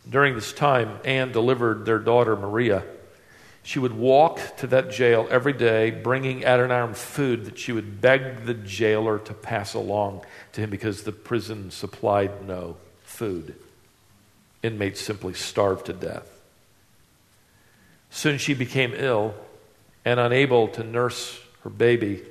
During 0.09 0.35
this 0.35 0.53
time, 0.53 0.99
Anne 1.05 1.33
delivered 1.33 1.85
their 1.85 1.99
daughter 1.99 2.37
Maria. 2.37 2.85
She 3.65 3.81
would 3.81 3.93
walk 3.93 4.41
to 4.59 4.69
that 4.69 4.91
jail 4.91 5.27
every 5.29 5.53
day, 5.53 5.91
bringing 5.91 6.45
Adoniram 6.45 6.95
food 6.95 7.47
that 7.47 7.59
she 7.59 7.73
would 7.73 8.01
beg 8.01 8.45
the 8.45 8.55
jailer 8.55 9.19
to 9.19 9.35
pass 9.35 9.75
along 9.75 10.25
to 10.53 10.61
him 10.61 10.71
because 10.71 11.03
the 11.03 11.13
prison 11.13 11.73
supplied 11.73 12.47
no 12.47 12.77
food. 13.03 13.57
Inmates 14.63 15.01
simply 15.01 15.35
starved 15.35 15.87
to 15.87 15.93
death. 15.93 16.29
Soon 18.11 18.39
she 18.39 18.55
became 18.55 18.93
ill 18.95 19.35
and 20.05 20.21
unable 20.21 20.69
to 20.69 20.85
nurse 20.85 21.41
her 21.65 21.71
baby. 21.71 22.23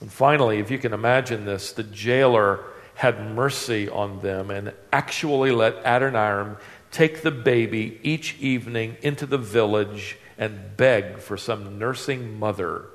And 0.00 0.10
finally, 0.10 0.58
if 0.58 0.70
you 0.70 0.78
can 0.78 0.92
imagine 0.92 1.44
this, 1.44 1.72
the 1.72 1.82
jailer 1.82 2.60
had 2.94 3.34
mercy 3.34 3.88
on 3.88 4.20
them 4.20 4.50
and 4.50 4.72
actually 4.92 5.52
let 5.52 5.82
Adoniram 5.84 6.56
take 6.90 7.22
the 7.22 7.30
baby 7.30 7.98
each 8.02 8.36
evening 8.40 8.96
into 9.02 9.26
the 9.26 9.38
village 9.38 10.18
and 10.36 10.76
beg 10.76 11.18
for 11.18 11.36
some 11.36 11.78
nursing 11.78 12.38
mother 12.38 12.86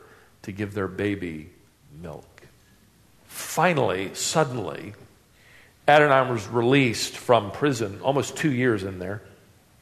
to 0.42 0.52
give 0.52 0.74
their 0.74 0.88
baby 0.88 1.50
milk. 2.02 2.48
Finally, 3.26 4.14
suddenly, 4.14 4.94
Adoniram 5.88 6.30
was 6.30 6.48
released 6.48 7.16
from 7.16 7.52
prison, 7.52 8.00
almost 8.02 8.36
two 8.36 8.52
years 8.52 8.84
in 8.84 9.00
there. 9.00 9.22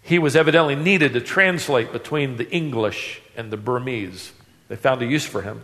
He 0.02 0.20
was 0.20 0.36
evidently 0.36 0.76
needed 0.76 1.14
to 1.14 1.22
translate 1.22 1.94
between 1.94 2.36
the 2.36 2.50
English 2.52 3.22
and 3.38 3.52
the 3.52 3.58
Burmese. 3.58 4.34
They 4.68 4.76
found 4.76 5.02
a 5.02 5.06
use 5.06 5.26
for 5.26 5.42
him. 5.42 5.64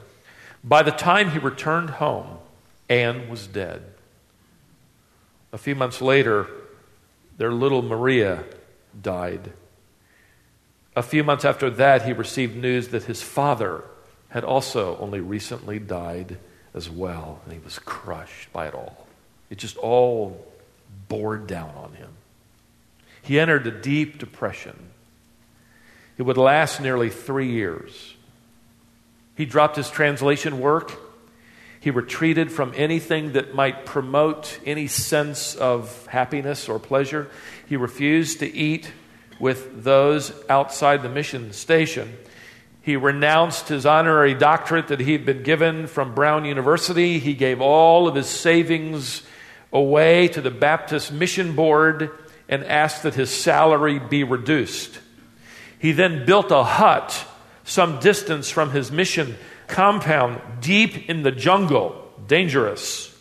By 0.63 0.83
the 0.83 0.91
time 0.91 1.31
he 1.31 1.39
returned 1.39 1.89
home, 1.91 2.37
Anne 2.89 3.29
was 3.29 3.47
dead. 3.47 3.83
A 5.51 5.57
few 5.57 5.75
months 5.75 6.01
later, 6.01 6.47
their 7.37 7.51
little 7.51 7.81
Maria 7.81 8.43
died. 9.01 9.53
A 10.95 11.01
few 11.01 11.23
months 11.23 11.45
after 11.45 11.69
that, 11.69 12.03
he 12.03 12.13
received 12.13 12.55
news 12.55 12.89
that 12.89 13.03
his 13.03 13.21
father 13.21 13.83
had 14.29 14.43
also 14.43 14.97
only 14.97 15.19
recently 15.19 15.79
died 15.79 16.37
as 16.73 16.89
well, 16.89 17.41
and 17.45 17.53
he 17.53 17.59
was 17.59 17.79
crushed 17.79 18.51
by 18.53 18.67
it 18.67 18.73
all. 18.73 19.07
It 19.49 19.57
just 19.57 19.77
all 19.77 20.45
bore 21.07 21.37
down 21.37 21.73
on 21.75 21.93
him. 21.93 22.09
He 23.21 23.39
entered 23.39 23.65
a 23.65 23.71
deep 23.71 24.17
depression. 24.19 24.89
It 26.17 26.23
would 26.23 26.37
last 26.37 26.81
nearly 26.81 27.09
three 27.09 27.49
years. 27.49 28.15
He 29.39 29.45
dropped 29.45 29.77
his 29.77 29.89
translation 29.89 30.59
work. 30.59 30.99
He 31.79 31.91
retreated 31.91 32.51
from 32.51 32.73
anything 32.75 33.31
that 33.31 33.55
might 33.55 33.85
promote 33.85 34.59
any 34.65 34.87
sense 34.87 35.55
of 35.55 36.05
happiness 36.07 36.67
or 36.67 36.77
pleasure. 36.77 37.29
He 37.65 37.77
refused 37.77 38.39
to 38.39 38.53
eat 38.53 38.91
with 39.39 39.85
those 39.85 40.33
outside 40.49 41.03
the 41.03 41.07
mission 41.09 41.53
station. 41.53 42.17
He 42.81 42.97
renounced 42.97 43.69
his 43.69 43.85
honorary 43.85 44.33
doctorate 44.33 44.89
that 44.89 44.99
he 44.99 45.13
had 45.13 45.25
been 45.25 45.43
given 45.43 45.87
from 45.87 46.13
Brown 46.13 46.43
University. 46.43 47.17
He 47.17 47.33
gave 47.33 47.61
all 47.61 48.09
of 48.09 48.15
his 48.15 48.27
savings 48.27 49.23
away 49.71 50.27
to 50.27 50.41
the 50.41 50.51
Baptist 50.51 51.13
Mission 51.13 51.55
Board 51.55 52.11
and 52.49 52.65
asked 52.65 53.03
that 53.03 53.15
his 53.15 53.29
salary 53.29 53.99
be 53.99 54.25
reduced. 54.25 54.99
He 55.79 55.93
then 55.93 56.25
built 56.25 56.51
a 56.51 56.65
hut 56.65 57.25
some 57.69 57.99
distance 57.99 58.49
from 58.49 58.71
his 58.71 58.91
mission 58.91 59.37
compound, 59.67 60.41
deep 60.61 61.09
in 61.09 61.23
the 61.23 61.31
jungle, 61.31 62.11
dangerous, 62.27 63.15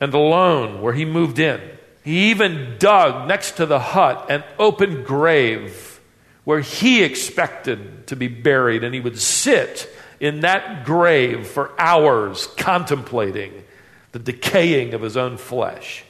and 0.00 0.12
alone 0.12 0.82
where 0.82 0.92
he 0.92 1.04
moved 1.04 1.38
in. 1.38 1.60
He 2.04 2.30
even 2.30 2.76
dug 2.78 3.28
next 3.28 3.52
to 3.52 3.66
the 3.66 3.78
hut 3.78 4.26
an 4.28 4.44
open 4.58 5.04
grave 5.04 6.00
where 6.44 6.60
he 6.60 7.02
expected 7.02 8.06
to 8.08 8.16
be 8.16 8.28
buried, 8.28 8.84
and 8.84 8.92
he 8.92 9.00
would 9.00 9.18
sit 9.18 9.88
in 10.20 10.40
that 10.40 10.84
grave 10.84 11.46
for 11.46 11.70
hours 11.80 12.48
contemplating 12.56 13.64
the 14.10 14.18
decaying 14.18 14.92
of 14.92 15.00
his 15.00 15.16
own 15.16 15.36
flesh. 15.36 16.04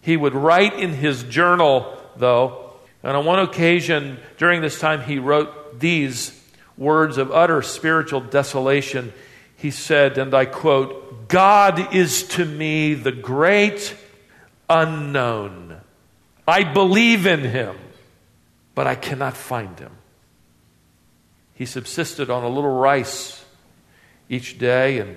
He 0.00 0.16
would 0.16 0.34
write 0.34 0.74
in 0.74 0.92
his 0.92 1.22
journal, 1.22 1.96
though, 2.16 2.72
and 3.02 3.16
on 3.16 3.24
one 3.24 3.38
occasion 3.38 4.18
during 4.36 4.60
this 4.60 4.78
time, 4.78 5.02
he 5.02 5.18
wrote 5.18 5.78
these 5.78 6.38
words 6.76 7.18
of 7.18 7.30
utter 7.30 7.62
spiritual 7.62 8.20
desolation, 8.20 9.12
he 9.56 9.70
said, 9.70 10.18
and 10.18 10.34
I 10.34 10.46
quote, 10.46 11.28
God 11.28 11.94
is 11.94 12.24
to 12.28 12.44
me 12.44 12.94
the 12.94 13.12
great 13.12 13.96
unknown. 14.68 15.80
I 16.46 16.64
believe 16.64 17.26
in 17.26 17.40
him, 17.40 17.76
but 18.74 18.86
I 18.86 18.94
cannot 18.94 19.36
find 19.36 19.78
him. 19.78 19.92
He 21.54 21.66
subsisted 21.66 22.30
on 22.30 22.42
a 22.42 22.48
little 22.48 22.74
rice 22.74 23.44
each 24.28 24.58
day, 24.58 24.98
and 24.98 25.16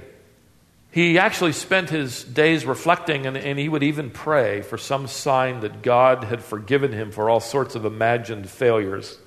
he 0.92 1.18
actually 1.18 1.54
spent 1.54 1.90
his 1.90 2.24
days 2.24 2.66
reflecting, 2.66 3.26
and, 3.26 3.36
and 3.36 3.58
he 3.58 3.68
would 3.68 3.84
even 3.84 4.12
pray 4.12 4.62
for 4.62 4.78
some 4.78 5.08
sign 5.08 5.62
that 5.62 5.82
God 5.82 6.26
had 6.26 6.44
forgiven 6.44 6.92
him 6.92 7.12
for 7.12 7.30
all 7.30 7.40
sorts 7.40 7.76
of 7.76 7.86
imagined 7.86 8.50
failures 8.50 9.18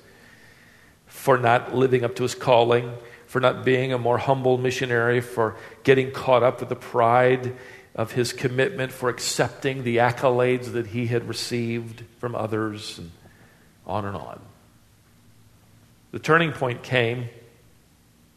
for 1.09 1.37
not 1.37 1.75
living 1.75 2.05
up 2.05 2.15
to 2.15 2.23
his 2.23 2.35
calling, 2.35 2.93
for 3.27 3.41
not 3.41 3.65
being 3.65 3.91
a 3.91 3.97
more 3.97 4.17
humble 4.17 4.57
missionary, 4.57 5.19
for 5.19 5.57
getting 5.83 6.11
caught 6.11 6.43
up 6.43 6.61
with 6.61 6.69
the 6.69 6.75
pride 6.75 7.55
of 7.95 8.13
his 8.13 8.31
commitment, 8.31 8.91
for 8.91 9.09
accepting 9.09 9.83
the 9.83 9.97
accolades 9.97 10.71
that 10.71 10.87
he 10.87 11.07
had 11.07 11.27
received 11.27 12.03
from 12.19 12.35
others, 12.35 12.97
and 12.99 13.11
on 13.85 14.05
and 14.05 14.15
on. 14.15 14.39
The 16.11 16.19
turning 16.19 16.51
point 16.53 16.81
came, 16.81 17.29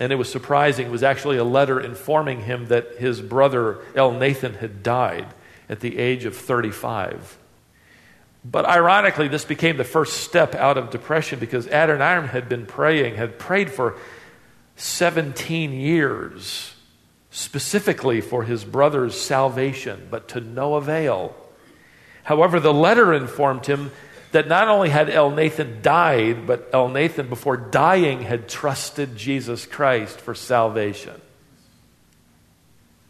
and 0.01 0.13
it 0.13 0.17
was 0.17 0.31
surprising. 0.31 0.87
It 0.89 0.91
was 0.91 1.03
actually 1.03 1.37
a 1.37 1.45
letter 1.45 1.81
informing 1.81 2.43
him 2.43 2.67
that 2.67 2.97
his 2.99 3.21
brother 3.21 3.75
Elnathan, 3.95 4.59
had 4.59 4.83
died 4.83 5.27
at 5.69 5.81
the 5.81 5.99
age 5.99 6.25
of 6.25 6.37
35. 6.37 7.39
But 8.45 8.65
ironically, 8.65 9.29
this 9.29 9.45
became 9.45 9.77
the 9.77 9.85
first 9.85 10.25
step 10.25 10.55
out 10.55 10.77
of 10.77 10.91
depression 10.91 11.39
because 11.39 11.67
Adoniram 11.69 12.29
had 12.29 12.49
been 12.49 12.67
praying, 12.67 13.15
had 13.15 13.39
prayed 13.39 13.71
for 13.71 13.97
17 14.77 15.73
years, 15.73 16.75
specifically 17.31 18.21
for 18.21 18.43
his 18.43 18.65
brother's 18.65 19.21
salvation, 19.21 20.09
but 20.11 20.29
to 20.29 20.41
no 20.41 20.75
avail. 20.75 21.37
However, 22.25 22.59
the 22.59 22.75
letter 22.75 23.13
informed 23.13 23.67
him 23.67 23.93
that 24.33 24.49
not 24.49 24.69
only 24.69 24.89
had 24.89 25.09
Elnathan 25.09 25.83
died, 25.83 26.47
but 26.47 26.73
Elnathan, 26.73 27.29
before 27.29 27.57
dying, 27.57 28.23
had 28.23 28.49
trusted 28.49 29.17
Jesus 29.17 29.67
Christ 29.67 30.21
for 30.21 30.35
salvation. 30.35 31.21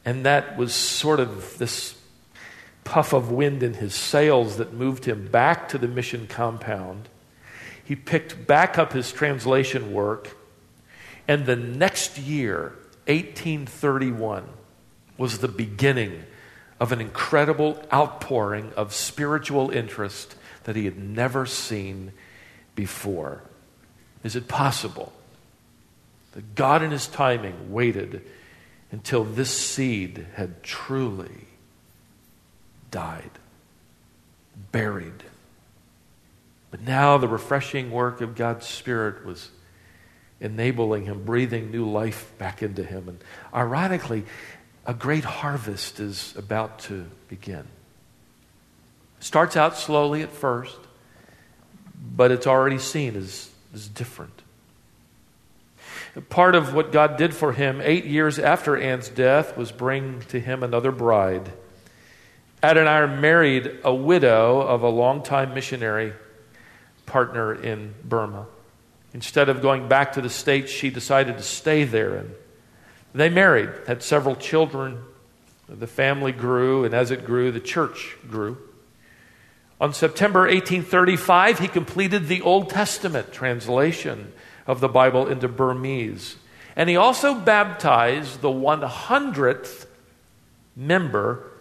And 0.05 0.27
that 0.27 0.57
was 0.57 0.75
sort 0.75 1.21
of 1.21 1.59
this 1.59 1.95
puff 2.85 3.13
of 3.13 3.31
wind 3.31 3.63
in 3.63 3.75
his 3.75 3.95
sails 3.95 4.57
that 4.57 4.73
moved 4.73 5.05
him 5.05 5.29
back 5.29 5.69
to 5.69 5.79
the 5.79 5.89
mission 5.89 6.27
compound. 6.27 7.09
He 7.85 7.97
picked 7.97 8.47
back 8.47 8.79
up 8.79 8.93
his 8.93 9.13
translation 9.13 9.93
work, 9.93 10.37
and 11.29 11.47
the 11.47 11.57
next 11.57 12.19
year, 12.19 12.75
1831, 13.07 14.45
was 15.17 15.39
the 15.39 15.49
beginning 15.49 16.25
of 16.81 16.93
an 16.93 17.01
incredible 17.01 17.81
outpouring 17.93 18.73
of 18.77 18.93
spiritual 18.93 19.71
interest 19.71 20.35
that 20.65 20.77
he 20.77 20.85
had 20.85 20.99
never 20.99 21.47
seen 21.47 22.13
before. 22.75 23.43
Is 24.25 24.37
it 24.37 24.49
possible 24.49 25.13
that 26.33 26.55
God, 26.55 26.83
in 26.83 26.91
his 26.91 27.07
timing, 27.07 27.73
waited 27.73 28.23
until 28.91 29.25
this 29.25 29.51
seed 29.51 30.27
had 30.35 30.63
truly 30.63 31.47
died, 32.93 33.31
buried? 34.71 35.25
But 36.71 36.83
now 36.83 37.19
the 37.19 37.27
refreshing 37.27 37.91
work 37.91 38.21
of 38.21 38.37
God's 38.37 38.67
Spirit 38.67 39.27
was 39.27 39.51
enabling 40.41 41.05
him, 41.05 41.25
breathing 41.25 41.73
new 41.73 41.91
life 41.91 42.33
back 42.39 42.63
into 42.63 42.85
him. 42.85 43.09
And 43.09 43.19
ironically, 43.53 44.25
a 44.87 44.95
great 44.95 45.25
harvest 45.25 46.01
is 46.01 46.35
about 46.37 46.79
to 46.81 47.07
begin. 47.29 47.65
Starts 49.21 49.57
out 49.57 49.77
slowly 49.77 50.23
at 50.23 50.33
first, 50.33 50.79
but 52.17 52.31
it's 52.31 52.47
already 52.47 52.79
seen 52.79 53.17
as, 53.17 53.51
as 53.75 53.89
different. 53.89 54.43
Part 56.29 56.55
of 56.55 56.75
what 56.75 56.91
God 56.91 57.17
did 57.17 57.33
for 57.33 57.53
him 57.53 57.81
eight 57.83 58.05
years 58.05 58.39
after 58.39 58.77
Anne's 58.77 59.09
death 59.09 59.57
was 59.57 59.73
bring 59.73 60.21
to 60.29 60.41
him 60.41 60.63
another 60.63 60.91
bride. 60.91 61.53
Adoniram 62.63 63.21
married 63.21 63.79
a 63.83 63.93
widow 63.93 64.61
of 64.61 64.83
a 64.83 64.89
longtime 64.89 65.53
missionary 65.53 66.13
partner 67.07 67.53
in 67.53 67.95
Burma. 68.05 68.47
Instead 69.13 69.49
of 69.49 69.61
going 69.61 69.89
back 69.89 70.13
to 70.13 70.21
the 70.21 70.31
States, 70.31 70.71
she 70.71 70.89
decided 70.89 71.37
to 71.37 71.43
stay 71.43 71.85
there. 71.85 72.15
And 72.15 72.35
they 73.13 73.29
married, 73.29 73.71
had 73.87 74.03
several 74.03 74.37
children. 74.37 74.99
The 75.69 75.87
family 75.87 76.33
grew, 76.33 76.85
and 76.85 76.95
as 76.95 77.11
it 77.11 77.27
grew, 77.27 77.51
the 77.51 77.61
church 77.61 78.17
grew. 78.31 78.57
On 79.81 79.93
September 79.93 80.43
1835, 80.43 81.59
he 81.59 81.69
completed 81.69 82.29
the 82.29 82.43
Old 82.43 82.71
Testament 82.71 83.33
translation 83.33 84.33
of 84.67 84.79
the 84.79 84.89
Bible 84.89 85.27
into 85.27 85.49
Burmese. 85.49 86.37
And 86.77 86.89
he 86.89 86.97
also 86.97 87.35
baptized 87.35 88.41
the 88.41 88.49
100th 88.49 89.87
member 90.77 91.52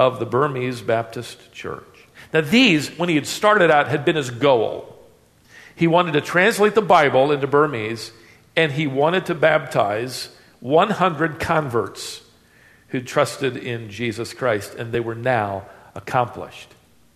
of 0.00 0.18
the 0.18 0.24
Burmese 0.24 0.80
Baptist 0.80 1.52
Church. 1.52 1.84
Now, 2.32 2.40
these, 2.40 2.88
when 2.98 3.10
he 3.10 3.16
had 3.16 3.26
started 3.26 3.70
out, 3.70 3.86
had 3.86 4.02
been 4.06 4.16
his 4.16 4.30
goal. 4.30 4.98
He 5.76 5.86
wanted 5.86 6.12
to 6.12 6.22
translate 6.22 6.74
the 6.74 6.80
Bible 6.80 7.30
into 7.30 7.46
Burmese, 7.46 8.10
and 8.56 8.72
he 8.72 8.86
wanted 8.86 9.26
to 9.26 9.34
baptize 9.34 10.34
100 10.60 11.38
converts 11.38 12.22
who 12.88 13.02
trusted 13.02 13.58
in 13.58 13.90
Jesus 13.90 14.32
Christ, 14.32 14.74
and 14.74 14.90
they 14.90 15.00
were 15.00 15.14
now 15.14 15.66
accomplished. 15.94 16.72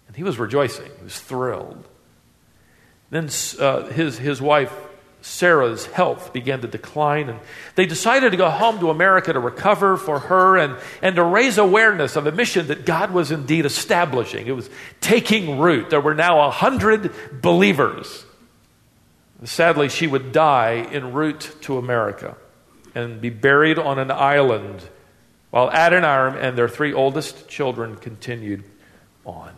And 0.06 0.14
he 0.14 0.22
was 0.22 0.38
rejoicing, 0.38 0.90
he 0.98 1.04
was 1.04 1.18
thrilled. 1.18 1.88
Then 3.08 3.30
uh, 3.58 3.86
his, 3.86 4.18
his 4.18 4.42
wife, 4.42 4.74
Sarah's 5.24 5.86
health 5.86 6.34
began 6.34 6.60
to 6.60 6.68
decline, 6.68 7.30
and 7.30 7.40
they 7.76 7.86
decided 7.86 8.32
to 8.32 8.36
go 8.36 8.50
home 8.50 8.78
to 8.80 8.90
America 8.90 9.32
to 9.32 9.40
recover 9.40 9.96
for 9.96 10.18
her 10.18 10.58
and, 10.58 10.76
and 11.00 11.16
to 11.16 11.24
raise 11.24 11.56
awareness 11.56 12.14
of 12.14 12.26
a 12.26 12.32
mission 12.32 12.66
that 12.66 12.84
God 12.84 13.10
was 13.10 13.30
indeed 13.30 13.64
establishing. 13.64 14.46
It 14.46 14.54
was 14.54 14.68
taking 15.00 15.58
root. 15.58 15.88
There 15.88 16.00
were 16.00 16.14
now 16.14 16.46
a 16.46 16.50
hundred 16.50 17.10
believers. 17.40 18.26
Sadly, 19.44 19.88
she 19.88 20.06
would 20.06 20.30
die 20.32 20.86
en 20.92 21.14
route 21.14 21.56
to 21.62 21.78
America 21.78 22.36
and 22.94 23.18
be 23.18 23.30
buried 23.30 23.78
on 23.78 23.98
an 23.98 24.10
island 24.10 24.82
while 25.48 25.70
Adoniram 25.70 26.36
and 26.36 26.56
their 26.58 26.68
three 26.68 26.92
oldest 26.92 27.48
children 27.48 27.96
continued 27.96 28.62
on. 29.24 29.52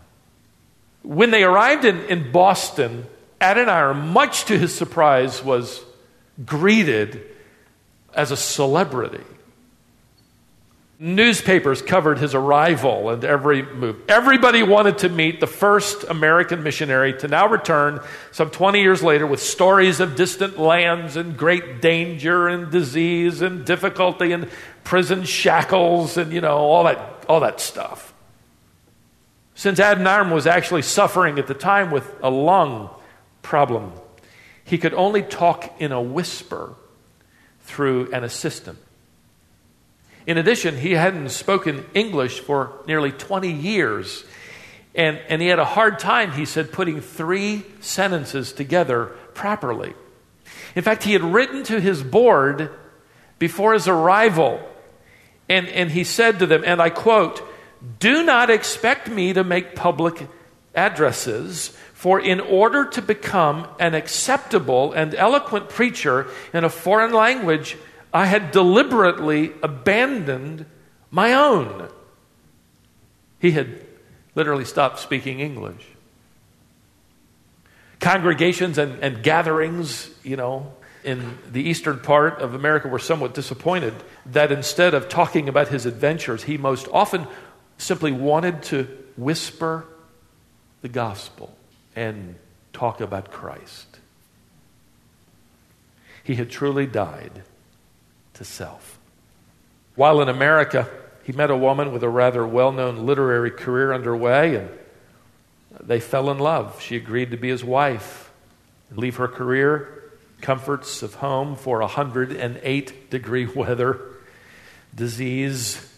When 1.03 1.33
they 1.33 1.43
arrived 1.43 1.85
in, 1.85 2.05
in 2.05 2.31
Boston, 2.31 3.07
Adoniram, 3.41 4.09
much 4.09 4.47
to 4.47 4.59
his 4.59 4.75
surprise, 4.75 5.45
was 5.45 5.85
greeted 6.45 7.23
as 8.15 8.31
a 8.31 8.37
celebrity. 8.37 9.25
Newspapers 10.99 11.83
covered 11.83 12.19
his 12.19 12.35
arrival 12.35 13.11
and 13.11 13.23
every 13.23 13.63
move. 13.63 14.01
Everybody 14.09 14.63
wanted 14.63 14.99
to 14.99 15.11
meet 15.11 15.41
the 15.41 15.47
first 15.47 16.05
American 16.05 16.63
missionary 16.63 17.13
to 17.19 17.29
now 17.29 17.47
return 17.47 18.01
some 18.33 18.49
20 18.49 18.81
years 18.81 19.03
later 19.03 19.27
with 19.27 19.43
stories 19.43 20.01
of 20.01 20.17
distant 20.17 20.59
lands 20.59 21.17
and 21.17 21.37
great 21.37 21.83
danger 21.83 22.49
and 22.49 22.73
disease 22.73 23.43
and 23.43 23.67
difficulty 23.67 24.33
and 24.33 24.49
prison 24.85 25.25
shackles 25.25 26.17
and, 26.17 26.33
you 26.33 26.41
know, 26.41 26.57
all 26.57 26.85
that, 26.85 27.27
all 27.29 27.41
that 27.41 27.61
stuff. 27.61 28.15
Since 29.55 29.79
Adoniram 29.79 30.31
was 30.31 30.47
actually 30.47 30.83
suffering 30.83 31.39
at 31.39 31.47
the 31.47 31.55
time 31.55 31.91
with 31.91 32.11
a 32.23 32.31
lung 32.31 32.89
problem, 33.47 33.93
he 34.65 34.77
could 34.77 34.93
only 34.95 35.23
talk 35.23 35.81
in 35.81 35.93
a 35.93 36.03
whisper 36.03 36.75
through 37.61 38.11
an 38.13 38.25
assistant. 38.25 38.79
In 40.27 40.37
addition, 40.37 40.77
he 40.77 40.93
hadn't 40.93 41.29
spoken 41.29 41.87
English 41.95 42.41
for 42.41 42.73
nearly 42.89 43.13
20 43.13 43.53
years. 43.53 44.25
And, 44.97 45.21
and 45.29 45.41
he 45.41 45.47
had 45.47 45.61
a 45.61 45.65
hard 45.65 46.01
time, 46.01 46.33
he 46.33 46.45
said, 46.45 46.73
putting 46.73 47.01
three 47.01 47.65
sentences 47.81 48.53
together 48.53 49.13
properly. 49.35 49.95
In 50.75 50.83
fact, 50.83 51.05
he 51.05 51.13
had 51.13 51.23
written 51.23 51.63
to 51.65 51.81
his 51.81 52.03
board 52.03 52.71
before 53.39 53.75
his 53.75 53.87
arrival, 53.87 54.61
and, 55.49 55.69
and 55.69 55.93
he 55.93 56.03
said 56.03 56.41
to 56.41 56.47
them, 56.47 56.65
and 56.67 56.83
I 56.83 56.91
quote, 56.91 57.41
do 58.01 58.25
not 58.25 58.51
expect 58.51 59.09
me 59.09 59.33
to 59.35 59.45
make 59.45 59.77
public 59.77 60.27
addresses, 60.75 61.77
for 61.97 62.21
in 62.21 62.41
order 62.41 62.85
to 62.85 63.01
become 63.01 63.67
an 63.81 63.95
acceptable 63.95 64.93
and 64.93 65.15
eloquent 65.15 65.71
preacher 65.71 66.27
in 66.53 66.63
a 66.63 66.69
foreign 66.69 67.15
language, 67.15 67.79
I 68.13 68.27
had 68.27 68.51
deliberately 68.51 69.53
abandoned 69.63 70.67
my 71.11 71.33
own. 71.33 71.89
He 73.39 73.53
had 73.53 73.83
literally 74.35 74.67
stopped 74.67 74.99
speaking 74.99 75.41
English. 75.41 75.87
Congregations 77.99 78.77
and, 78.77 79.03
and 79.03 79.23
gatherings, 79.23 80.11
you 80.23 80.37
know, 80.37 80.75
in 81.03 81.39
the 81.51 81.63
eastern 81.63 81.99
part 81.99 82.43
of 82.43 82.53
America 82.53 82.89
were 82.89 82.99
somewhat 82.99 83.33
disappointed 83.33 83.95
that 84.27 84.53
instead 84.53 84.93
of 84.93 85.09
talking 85.09 85.49
about 85.49 85.69
his 85.69 85.87
adventures, 85.87 86.43
he 86.43 86.59
most 86.59 86.89
often 86.93 87.27
simply 87.79 88.13
wanted 88.13 88.63
to 88.65 88.87
whisper 89.17 89.87
the 90.83 90.91
gospel 90.91 91.57
and 91.97 92.37
talk 92.73 93.01
about 93.01 93.33
Christ. 93.33 93.99
He 96.23 96.37
had 96.37 96.51
truly 96.51 96.87
died 96.87 97.43
to 98.35 98.45
self. 98.45 98.99
While 99.95 100.21
in 100.21 100.29
America, 100.29 100.89
he 101.25 101.33
met 101.33 101.51
a 101.51 101.57
woman 101.57 101.91
with 101.91 102.03
a 102.03 102.09
rather 102.09 102.47
well 102.47 102.71
known 102.71 103.07
literary 103.07 103.51
career 103.51 103.93
underway, 103.93 104.57
and 104.57 104.69
they 105.81 105.99
fell 105.99 106.31
in 106.31 106.39
love. 106.39 106.81
She 106.83 106.97
agreed 106.97 107.31
to 107.31 107.37
be 107.37 107.49
his 107.49 107.65
wife 107.65 108.31
and 108.91 108.99
leave 108.99 109.17
her 109.17 109.29
career, 109.29 110.13
comforts 110.41 111.03
of 111.03 111.15
home 111.15 111.57
for 111.57 111.81
108 111.81 113.11
degree 113.11 113.47
weather, 113.55 114.01
disease, 114.95 115.93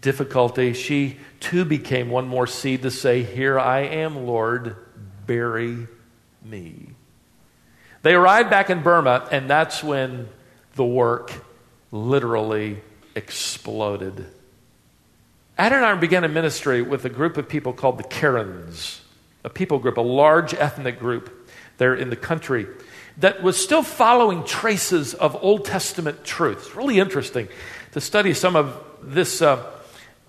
difficulty, 0.00 0.72
she 0.72 1.18
too 1.40 1.64
became 1.64 2.10
one 2.10 2.28
more 2.28 2.46
seed 2.46 2.82
to 2.82 2.90
say, 2.90 3.22
Here 3.22 3.58
I 3.58 3.80
am, 3.80 4.26
Lord, 4.26 4.76
bury 5.30 5.86
me. 6.44 6.88
They 8.02 8.14
arrived 8.14 8.50
back 8.50 8.68
in 8.68 8.82
Burma, 8.82 9.28
and 9.30 9.48
that's 9.48 9.80
when 9.80 10.28
the 10.74 10.84
work 10.84 11.30
literally 11.92 12.82
exploded. 13.14 14.26
Adoniram 15.56 16.00
began 16.00 16.24
a 16.24 16.28
ministry 16.28 16.82
with 16.82 17.04
a 17.04 17.08
group 17.08 17.36
of 17.36 17.48
people 17.48 17.72
called 17.72 17.96
the 17.96 18.02
Karens, 18.02 19.02
a 19.44 19.48
people 19.48 19.78
group, 19.78 19.98
a 19.98 20.00
large 20.00 20.52
ethnic 20.52 20.98
group 20.98 21.48
there 21.78 21.94
in 21.94 22.10
the 22.10 22.16
country 22.16 22.66
that 23.18 23.40
was 23.40 23.56
still 23.56 23.84
following 23.84 24.42
traces 24.42 25.14
of 25.14 25.36
Old 25.44 25.64
Testament 25.64 26.24
truth. 26.24 26.66
It's 26.66 26.74
really 26.74 26.98
interesting 26.98 27.46
to 27.92 28.00
study 28.00 28.34
some 28.34 28.56
of 28.56 28.76
this 29.00 29.40
uh, 29.42 29.64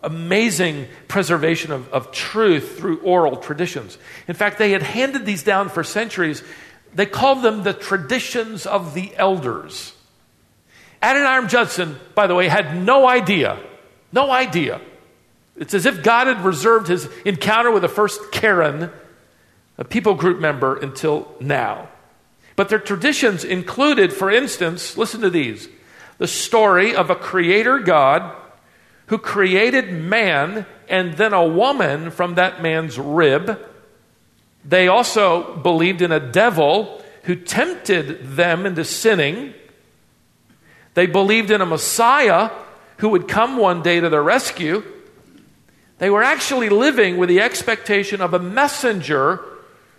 amazing 0.04 0.88
preservation 1.08 1.72
of, 1.72 1.88
of 1.90 2.12
truth 2.12 2.78
through 2.78 3.00
oral 3.02 3.38
traditions. 3.38 3.98
In 4.28 4.36
fact, 4.36 4.58
they 4.58 4.72
had 4.72 4.82
handed 4.82 5.26
these 5.26 5.44
down 5.44 5.70
for 5.70 5.84
centuries. 5.84 6.44
They 6.94 7.06
called 7.06 7.44
them 7.44 7.64
the 7.64 7.74
traditions 7.74 8.66
of 8.66 8.94
the 8.94 9.16
elders. 9.16 9.94
Adoniram 11.02 11.50
Judson, 11.50 11.98
by 12.16 12.28
the 12.28 12.36
way, 12.36 12.48
had 12.48 12.82
no 12.82 13.08
idea, 13.08 13.60
no 14.12 14.30
idea. 14.30 14.82
It's 15.56 15.74
as 15.74 15.86
if 15.86 16.04
God 16.04 16.28
had 16.28 16.44
reserved 16.44 16.88
his 16.88 17.08
encounter 17.26 17.72
with 17.72 17.82
the 17.82 17.90
first 17.90 18.32
Karen, 18.32 18.90
a 19.78 19.84
people 19.84 20.16
group 20.16 20.40
member, 20.40 20.78
until 20.78 21.34
now. 21.40 21.90
But 22.56 22.70
their 22.70 22.80
traditions 22.80 23.44
included, 23.44 24.14
for 24.14 24.30
instance, 24.32 24.98
listen 24.98 25.22
to 25.22 25.30
these 25.30 25.68
the 26.18 26.28
story 26.28 26.96
of 26.96 27.10
a 27.10 27.16
creator 27.16 27.80
God 27.80 28.36
who 29.12 29.18
created 29.18 29.92
man 29.92 30.66
and 30.88 31.16
then 31.16 31.34
a 31.34 31.46
woman 31.46 32.10
from 32.12 32.36
that 32.36 32.62
man's 32.62 32.98
rib. 32.98 33.60
They 34.64 34.88
also 34.88 35.58
believed 35.58 36.02
in 36.02 36.14
a 36.14 36.32
devil 36.32 37.04
who 37.24 37.36
tempted 37.36 38.38
them 38.38 38.66
into 38.66 38.86
sinning. 38.86 39.54
They 40.94 41.08
believed 41.08 41.52
in 41.52 41.60
a 41.60 41.66
Messiah 41.66 42.52
who 43.00 43.10
would 43.10 43.28
come 43.28 43.58
one 43.58 43.82
day 43.82 44.00
to 44.00 44.08
their 44.08 44.24
rescue. 44.24 44.82
They 45.98 46.10
were 46.10 46.24
actually 46.24 46.70
living 46.70 47.18
with 47.18 47.28
the 47.28 47.42
expectation 47.42 48.22
of 48.22 48.34
a 48.34 48.40
messenger 48.40 49.42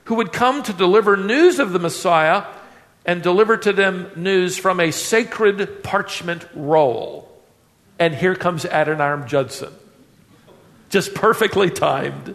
who 0.05 0.14
would 0.14 0.33
come 0.33 0.62
to 0.62 0.72
deliver 0.72 1.18
news 1.18 1.59
of 1.59 1.75
the 1.75 1.79
Messiah 1.79 2.44
and 3.05 3.22
deliver 3.22 3.59
to 3.59 3.75
them 3.75 4.11
news 4.16 4.57
from 4.57 4.81
a 4.81 4.90
sacred 4.90 5.83
parchment 5.83 6.48
roll. 6.55 7.32
And 8.03 8.17
here 8.17 8.35
comes 8.35 8.65
Adoniram 8.65 9.29
Judson, 9.29 9.73
just 10.88 11.15
perfectly 11.15 11.71
timed 11.71 12.35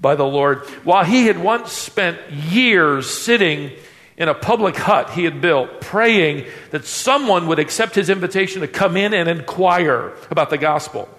by 0.00 0.14
the 0.14 0.24
Lord. 0.24 0.60
While 0.84 1.04
he 1.04 1.26
had 1.26 1.36
once 1.36 1.70
spent 1.70 2.18
years 2.30 3.10
sitting 3.10 3.72
in 4.16 4.30
a 4.30 4.34
public 4.34 4.74
hut 4.74 5.10
he 5.10 5.24
had 5.24 5.42
built, 5.42 5.82
praying 5.82 6.46
that 6.70 6.86
someone 6.86 7.46
would 7.48 7.58
accept 7.58 7.94
his 7.94 8.08
invitation 8.08 8.62
to 8.62 8.68
come 8.68 8.96
in 8.96 9.12
and 9.12 9.28
inquire 9.28 10.14
about 10.30 10.48
the 10.48 10.56
gospel. 10.56 11.10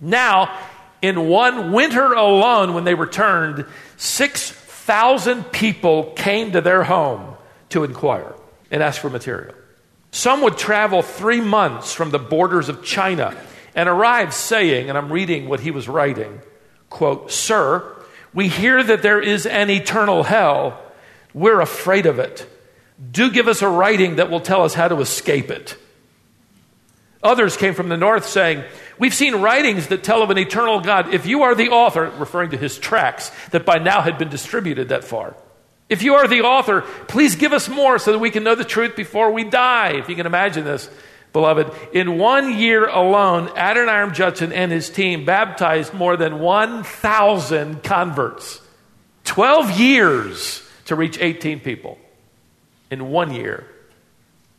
Now, 0.00 0.52
in 1.00 1.28
one 1.28 1.70
winter 1.70 2.14
alone, 2.14 2.74
when 2.74 2.82
they 2.82 2.94
returned, 2.94 3.66
6,000 3.98 5.44
people 5.52 6.10
came 6.16 6.50
to 6.50 6.60
their 6.60 6.82
home 6.82 7.36
to 7.68 7.84
inquire 7.84 8.34
and 8.72 8.82
ask 8.82 9.00
for 9.00 9.10
material. 9.10 9.54
Some 10.12 10.42
would 10.42 10.58
travel 10.58 11.02
three 11.02 11.40
months 11.40 11.92
from 11.92 12.10
the 12.10 12.18
borders 12.18 12.68
of 12.68 12.84
China 12.84 13.34
and 13.74 13.88
arrive 13.88 14.34
saying, 14.34 14.90
and 14.90 14.98
I'm 14.98 15.10
reading 15.10 15.48
what 15.48 15.60
he 15.60 15.70
was 15.70 15.88
writing, 15.88 16.40
quote, 16.90 17.32
Sir, 17.32 17.96
we 18.34 18.48
hear 18.48 18.82
that 18.82 19.02
there 19.02 19.20
is 19.20 19.46
an 19.46 19.70
eternal 19.70 20.22
hell. 20.22 20.80
We're 21.32 21.60
afraid 21.60 22.04
of 22.04 22.18
it. 22.18 22.46
Do 23.10 23.30
give 23.30 23.48
us 23.48 23.62
a 23.62 23.68
writing 23.68 24.16
that 24.16 24.30
will 24.30 24.40
tell 24.40 24.64
us 24.64 24.74
how 24.74 24.88
to 24.88 25.00
escape 25.00 25.50
it. 25.50 25.76
Others 27.22 27.56
came 27.56 27.72
from 27.72 27.88
the 27.88 27.96
north 27.96 28.26
saying, 28.26 28.64
We've 28.98 29.14
seen 29.14 29.36
writings 29.36 29.86
that 29.88 30.04
tell 30.04 30.22
of 30.22 30.30
an 30.30 30.38
eternal 30.38 30.80
God. 30.80 31.14
If 31.14 31.24
you 31.24 31.44
are 31.44 31.54
the 31.54 31.70
author, 31.70 32.10
referring 32.18 32.50
to 32.50 32.56
his 32.56 32.78
tracts 32.78 33.30
that 33.50 33.64
by 33.64 33.78
now 33.78 34.02
had 34.02 34.18
been 34.18 34.28
distributed 34.28 34.90
that 34.90 35.04
far, 35.04 35.34
if 35.92 36.02
you 36.02 36.14
are 36.14 36.26
the 36.26 36.40
author, 36.40 36.80
please 37.06 37.36
give 37.36 37.52
us 37.52 37.68
more 37.68 37.98
so 37.98 38.12
that 38.12 38.18
we 38.18 38.30
can 38.30 38.42
know 38.42 38.54
the 38.54 38.64
truth 38.64 38.96
before 38.96 39.30
we 39.30 39.44
die. 39.44 39.90
If 39.90 40.08
you 40.08 40.16
can 40.16 40.24
imagine 40.24 40.64
this, 40.64 40.88
beloved. 41.34 41.70
In 41.92 42.16
one 42.18 42.58
year 42.58 42.88
alone, 42.88 43.48
Adoniram 43.48 44.14
Judson 44.14 44.54
and 44.54 44.72
his 44.72 44.88
team 44.88 45.26
baptized 45.26 45.92
more 45.92 46.16
than 46.16 46.38
1,000 46.38 47.82
converts. 47.82 48.62
12 49.24 49.78
years 49.78 50.66
to 50.86 50.96
reach 50.96 51.18
18 51.20 51.60
people. 51.60 51.98
In 52.90 53.10
one 53.10 53.34
year, 53.34 53.66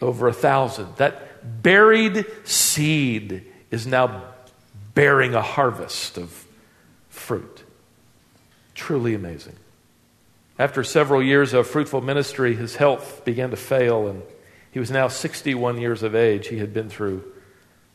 over 0.01 0.27
a 0.27 0.33
thousand. 0.33 0.95
That 0.97 1.63
buried 1.63 2.27
seed 2.43 3.51
is 3.71 3.87
now 3.87 4.23
bearing 4.93 5.33
a 5.33 5.41
harvest 5.41 6.19
of 6.19 6.45
fruit. 7.09 7.63
Truly 8.75 9.15
amazing. 9.15 9.55
After 10.59 10.83
several 10.83 11.21
years 11.21 11.53
of 11.53 11.67
fruitful 11.67 12.01
ministry, 12.01 12.55
his 12.55 12.75
health 12.75 13.25
began 13.25 13.49
to 13.49 13.57
fail, 13.57 14.07
and 14.07 14.21
he 14.71 14.79
was 14.79 14.91
now 14.91 15.07
61 15.07 15.79
years 15.79 16.03
of 16.03 16.15
age. 16.15 16.47
He 16.47 16.59
had 16.59 16.73
been 16.73 16.89
through 16.89 17.23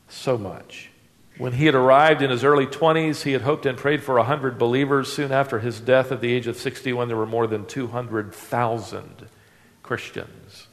so 0.09 0.37
much. 0.37 0.89
When 1.37 1.53
he 1.53 1.67
had 1.67 1.75
arrived 1.75 2.21
in 2.21 2.29
his 2.29 2.43
early 2.43 2.67
20s, 2.67 3.23
he 3.23 3.31
had 3.31 3.43
hoped 3.43 3.65
and 3.65 3.77
prayed 3.77 4.03
for 4.03 4.15
100 4.15 4.57
believers. 4.57 5.11
Soon 5.11 5.31
after 5.31 5.59
his 5.59 5.79
death 5.79 6.11
at 6.11 6.19
the 6.19 6.33
age 6.33 6.47
of 6.47 6.57
61, 6.57 7.07
there 7.07 7.15
were 7.15 7.25
more 7.25 7.47
than 7.47 7.65
200,000 7.65 9.27
Christians 9.81 10.67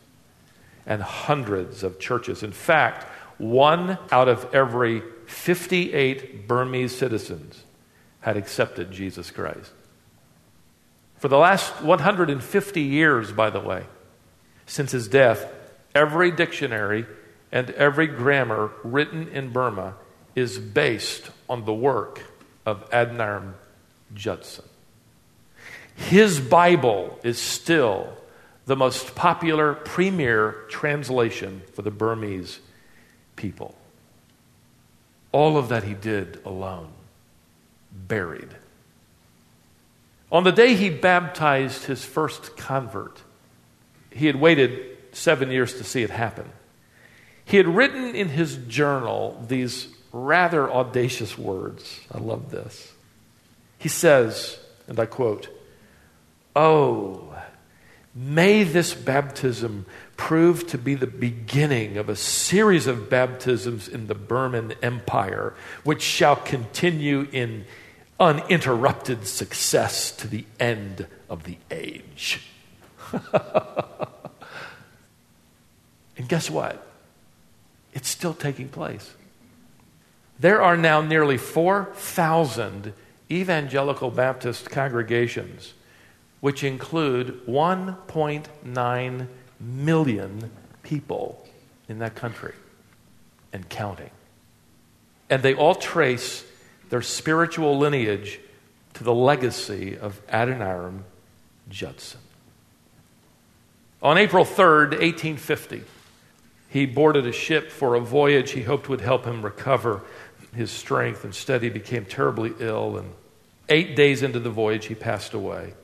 and 0.84 1.02
hundreds 1.02 1.84
of 1.84 2.00
churches. 2.00 2.42
In 2.42 2.50
fact, 2.50 3.04
one 3.38 3.98
out 4.10 4.28
of 4.28 4.52
every 4.52 5.02
58 5.26 6.48
Burmese 6.48 6.96
citizens 6.96 7.62
had 8.20 8.36
accepted 8.36 8.90
Jesus 8.90 9.30
Christ. 9.30 9.70
For 11.18 11.28
the 11.28 11.38
last 11.38 11.82
150 11.82 12.80
years, 12.80 13.32
by 13.32 13.50
the 13.50 13.60
way, 13.60 13.84
since 14.66 14.92
his 14.92 15.08
death, 15.08 15.52
every 15.94 16.30
dictionary 16.30 17.06
and 17.50 17.70
every 17.70 18.06
grammar 18.06 18.70
written 18.84 19.28
in 19.28 19.50
Burma 19.50 19.94
is 20.34 20.58
based 20.58 21.30
on 21.48 21.64
the 21.64 21.72
work 21.72 22.22
of 22.66 22.88
Adoniram 22.90 23.54
Judson. 24.12 24.64
His 25.94 26.38
Bible 26.38 27.18
is 27.22 27.38
still 27.38 28.12
the 28.66 28.76
most 28.76 29.14
popular 29.14 29.72
premier 29.74 30.64
translation 30.68 31.62
for 31.72 31.82
the 31.82 31.90
Burmese 31.90 32.60
people. 33.36 33.74
All 35.32 35.56
of 35.56 35.70
that 35.70 35.84
he 35.84 35.94
did 35.94 36.40
alone, 36.44 36.88
buried 37.92 38.54
on 40.30 40.44
the 40.44 40.52
day 40.52 40.74
he 40.74 40.90
baptized 40.90 41.84
his 41.84 42.04
first 42.04 42.56
convert, 42.56 43.22
he 44.10 44.26
had 44.26 44.36
waited 44.36 44.96
seven 45.12 45.50
years 45.50 45.74
to 45.74 45.84
see 45.84 46.02
it 46.02 46.10
happen. 46.10 46.50
He 47.44 47.56
had 47.58 47.68
written 47.68 48.14
in 48.14 48.28
his 48.28 48.56
journal 48.56 49.44
these 49.46 49.88
rather 50.12 50.70
audacious 50.70 51.38
words. 51.38 52.00
I 52.12 52.18
love 52.18 52.50
this. 52.50 52.92
He 53.78 53.88
says, 53.88 54.58
and 54.88 54.98
I 54.98 55.06
quote, 55.06 55.48
Oh, 56.56 57.34
may 58.14 58.64
this 58.64 58.94
baptism 58.94 59.86
prove 60.16 60.66
to 60.68 60.78
be 60.78 60.94
the 60.94 61.06
beginning 61.06 61.98
of 61.98 62.08
a 62.08 62.16
series 62.16 62.86
of 62.86 63.10
baptisms 63.10 63.86
in 63.88 64.06
the 64.06 64.14
Burman 64.14 64.72
Empire, 64.82 65.54
which 65.84 66.02
shall 66.02 66.36
continue 66.36 67.28
in 67.30 67.66
uninterrupted 68.18 69.26
success 69.26 70.10
to 70.12 70.28
the 70.28 70.44
end 70.58 71.06
of 71.28 71.44
the 71.44 71.58
age. 71.70 72.42
and 73.12 73.22
guess 76.28 76.50
what? 76.50 76.86
It's 77.92 78.08
still 78.08 78.34
taking 78.34 78.68
place. 78.68 79.14
There 80.38 80.62
are 80.62 80.76
now 80.76 81.00
nearly 81.00 81.38
4,000 81.38 82.92
evangelical 83.30 84.10
Baptist 84.10 84.70
congregations, 84.70 85.72
which 86.40 86.62
include 86.62 87.40
1.9 87.46 89.26
million 89.58 90.50
people 90.82 91.46
in 91.88 91.98
that 92.00 92.14
country 92.14 92.52
and 93.52 93.68
counting. 93.68 94.10
And 95.30 95.42
they 95.42 95.54
all 95.54 95.74
trace 95.74 96.44
their 96.88 97.02
spiritual 97.02 97.78
lineage 97.78 98.40
to 98.94 99.04
the 99.04 99.14
legacy 99.14 99.96
of 99.96 100.20
Adoniram 100.28 101.04
Judson. 101.68 102.20
On 104.02 104.16
April 104.18 104.44
3rd, 104.44 104.90
1850, 104.90 105.82
he 106.68 106.86
boarded 106.86 107.26
a 107.26 107.32
ship 107.32 107.70
for 107.70 107.94
a 107.94 108.00
voyage 108.00 108.52
he 108.52 108.62
hoped 108.62 108.88
would 108.88 109.00
help 109.00 109.24
him 109.24 109.42
recover 109.42 110.02
his 110.54 110.70
strength. 110.70 111.24
Instead, 111.24 111.62
he 111.62 111.68
became 111.68 112.04
terribly 112.04 112.54
ill, 112.58 112.96
and 112.96 113.12
eight 113.68 113.96
days 113.96 114.22
into 114.22 114.38
the 114.38 114.50
voyage, 114.50 114.86
he 114.86 114.94
passed 114.94 115.34
away. 115.34 115.74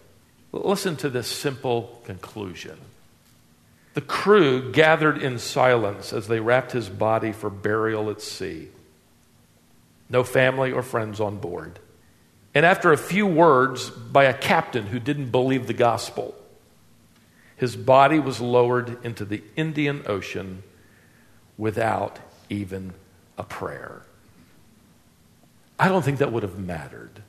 Listen 0.53 0.97
to 0.97 1.09
this 1.09 1.27
simple 1.27 2.01
conclusion 2.05 2.79
The 3.95 4.03
crew 4.03 4.71
gathered 4.73 5.23
in 5.23 5.39
silence 5.39 6.13
as 6.13 6.29
they 6.29 6.41
wrapped 6.41 6.73
his 6.73 6.89
body 6.89 7.33
for 7.33 7.51
burial 7.51 8.11
at 8.11 8.21
sea. 8.21 8.69
No 10.13 10.23
family 10.23 10.71
or 10.71 10.83
friends 10.83 11.21
on 11.21 11.39
board. 11.39 11.79
And 12.55 12.67
after 12.67 12.93
a 12.93 12.99
few 12.99 13.27
words 13.27 13.89
by 13.89 14.25
a 14.25 14.35
captain 14.35 14.87
who 14.87 15.01
didn't 15.01 15.31
believe 15.31 15.67
the 15.67 15.73
gospel, 15.73 16.35
his 17.57 17.77
body 17.77 18.19
was 18.19 18.39
lowered 18.39 19.03
into 19.05 19.25
the 19.25 19.43
Indian 19.57 20.03
Ocean 20.07 20.63
without 21.57 22.19
even 22.51 22.93
a 23.39 23.43
prayer. 23.43 24.03
I 25.79 25.89
don't 25.89 26.05
think 26.05 26.19
that 26.19 26.31
would 26.31 26.43
have 26.43 26.59
mattered 26.59 27.23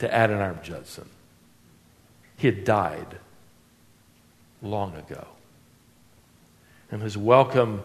to 0.00 0.08
Adoniram 0.08 0.62
Judson. 0.62 1.08
He 2.36 2.48
had 2.48 2.64
died 2.64 3.18
long 4.60 4.96
ago. 4.96 5.28
And 6.90 7.02
his 7.02 7.16
welcome 7.16 7.84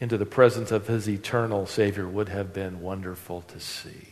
into 0.00 0.16
the 0.16 0.26
presence 0.26 0.70
of 0.70 0.86
his 0.86 1.08
eternal 1.08 1.66
Savior 1.66 2.06
would 2.08 2.28
have 2.28 2.52
been 2.52 2.80
wonderful 2.80 3.42
to 3.42 3.58
see. 3.58 4.08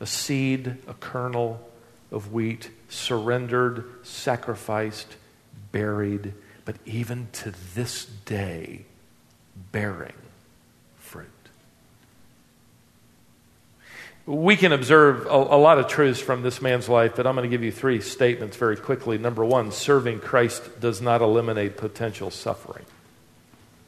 A 0.00 0.06
seed, 0.06 0.76
a 0.86 0.94
kernel 0.94 1.66
of 2.10 2.32
wheat, 2.32 2.70
surrendered, 2.88 3.84
sacrificed, 4.02 5.16
buried, 5.70 6.34
but 6.64 6.76
even 6.84 7.28
to 7.32 7.52
this 7.74 8.04
day, 8.04 8.84
bearing 9.72 10.12
fruit. 10.98 11.28
We 14.26 14.56
can 14.56 14.72
observe 14.72 15.26
a, 15.26 15.30
a, 15.30 15.58
lot 15.58 15.78
of 15.78 15.88
truths 15.88 16.20
from 16.20 16.42
this 16.42 16.60
man's 16.60 16.88
life, 16.88 17.14
but 17.16 17.26
I'm 17.26 17.34
going 17.34 17.48
to 17.48 17.54
give 17.54 17.64
you 17.64 17.72
three 17.72 18.00
statements 18.00 18.56
very 18.56 18.76
quickly. 18.76 19.18
Number 19.18 19.44
one, 19.44 19.72
serving 19.72 20.20
Christ 20.20 20.80
does 20.80 21.00
not 21.00 21.22
eliminate 21.22 21.76
potential 21.76 22.30
suffering. 22.30 22.84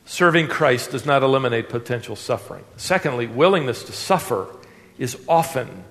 Serving 0.06 0.48
Christ 0.48 0.90
does 0.90 1.06
not 1.06 1.22
eliminate 1.22 1.68
potential 1.68 2.16
suffering. 2.16 2.64
Secondly, 2.76 3.26
willingness 3.26 3.84
to 3.84 3.92
suffer 3.92 4.48
is 4.98 5.18
often 5.26 5.84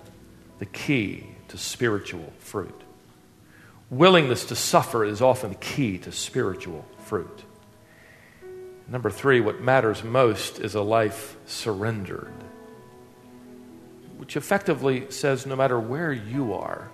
the 0.60 0.66
key 0.66 1.26
to 1.48 1.58
spiritual 1.58 2.32
fruit. 2.40 2.80
Willingness 3.90 4.46
to 4.46 4.56
suffer 4.56 5.04
is 5.04 5.22
often 5.22 5.50
the 5.50 5.56
key 5.56 5.98
to 6.00 6.12
spiritual 6.12 6.86
fruit. 7.00 7.44
Number 8.88 9.10
three, 9.10 9.40
what 9.40 9.62
matters 9.62 10.04
most 10.04 10.60
is 10.60 10.76
a 10.76 10.82
life 10.82 11.36
surrendered, 11.46 12.34
which 14.18 14.38
effectively 14.38 15.10
says 15.10 15.46
no 15.46 15.56
matter 15.56 15.80
where 15.80 16.12
you 16.12 16.54
are, 16.54 16.90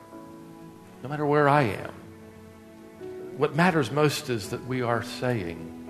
no 1.03 1.09
matter 1.09 1.25
where 1.25 1.49
I 1.49 1.63
am, 1.63 1.93
what 3.37 3.55
matters 3.55 3.91
most 3.91 4.29
is 4.29 4.49
that 4.49 4.65
we 4.65 4.81
are 4.81 5.03
saying, 5.03 5.89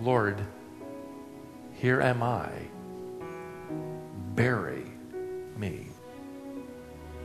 Lord, 0.00 0.40
here 1.80 2.00
am 2.00 2.22
I, 2.22 2.50
bury 4.34 4.84
me. 5.56 5.86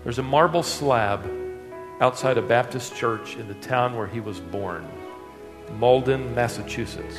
There's 0.04 0.20
a 0.20 0.24
marble 0.24 0.64
slab 0.64 1.30
outside 2.02 2.38
a 2.38 2.42
Baptist 2.42 2.96
church 2.96 3.36
in 3.36 3.48
the 3.48 3.54
town 3.56 3.98
where 3.98 4.08
he 4.08 4.20
was 4.20 4.40
born, 4.40 4.88
Malden, 5.78 6.36
Massachusetts 6.36 7.18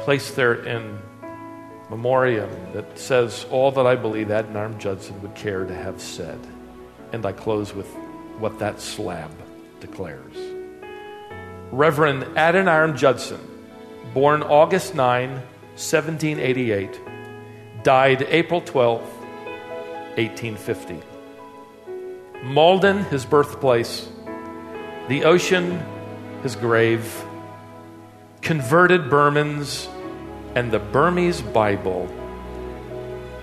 placed 0.00 0.36
there 0.36 0.64
in 0.64 0.98
memoriam 1.90 2.50
that 2.72 2.98
says 2.98 3.46
all 3.50 3.72
that 3.72 3.86
I 3.86 3.96
believe 3.96 4.28
Adoniram 4.28 4.78
Judson 4.78 5.20
would 5.22 5.34
care 5.34 5.64
to 5.64 5.74
have 5.74 6.00
said. 6.00 6.38
And 7.12 7.24
I 7.24 7.32
close 7.32 7.74
with 7.74 7.88
what 8.38 8.58
that 8.58 8.80
slab 8.80 9.30
declares. 9.80 10.36
Reverend 11.72 12.24
Adoniram 12.36 12.96
Judson, 12.96 13.40
born 14.14 14.42
August 14.42 14.94
9, 14.94 15.42
1788, 15.76 17.00
died 17.82 18.22
April 18.30 18.62
12, 18.62 19.02
1850. 20.16 21.02
Malden, 22.42 23.04
his 23.04 23.26
birthplace, 23.26 24.08
the 25.08 25.24
ocean, 25.24 25.78
his 26.42 26.56
grave, 26.56 27.22
converted 28.40 29.10
Burmans, 29.10 29.86
and 30.54 30.72
the 30.72 30.78
Burmese 30.78 31.42
Bible, 31.42 32.08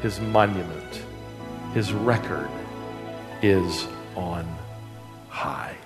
his 0.02 0.20
monument, 0.20 1.04
his 1.76 1.94
record 1.94 2.50
is 3.44 3.88
on 4.16 4.44
high. 5.30 5.78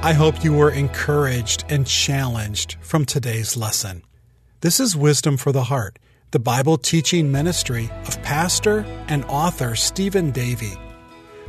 I 0.00 0.12
hope 0.12 0.44
you 0.44 0.52
were 0.52 0.70
encouraged 0.70 1.64
and 1.68 1.84
challenged 1.84 2.76
from 2.80 3.04
today's 3.04 3.56
lesson. 3.56 4.04
This 4.60 4.78
is 4.78 4.94
Wisdom 4.94 5.36
for 5.36 5.50
the 5.50 5.64
Heart 5.64 5.98
the 6.30 6.38
Bible 6.38 6.78
teaching 6.78 7.32
ministry 7.32 7.90
of 8.06 8.22
pastor 8.22 8.84
and 9.08 9.24
author 9.24 9.74
Stephen 9.74 10.30
Davey. 10.30 10.78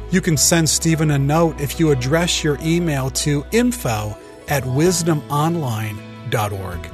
You 0.09 0.21
can 0.21 0.35
send 0.35 0.67
Stephen 0.67 1.11
a 1.11 1.19
note 1.19 1.61
if 1.61 1.79
you 1.79 1.91
address 1.91 2.43
your 2.43 2.57
email 2.61 3.11
to 3.11 3.45
info 3.51 4.17
at 4.47 4.63
wisdomonline.org. 4.63 6.91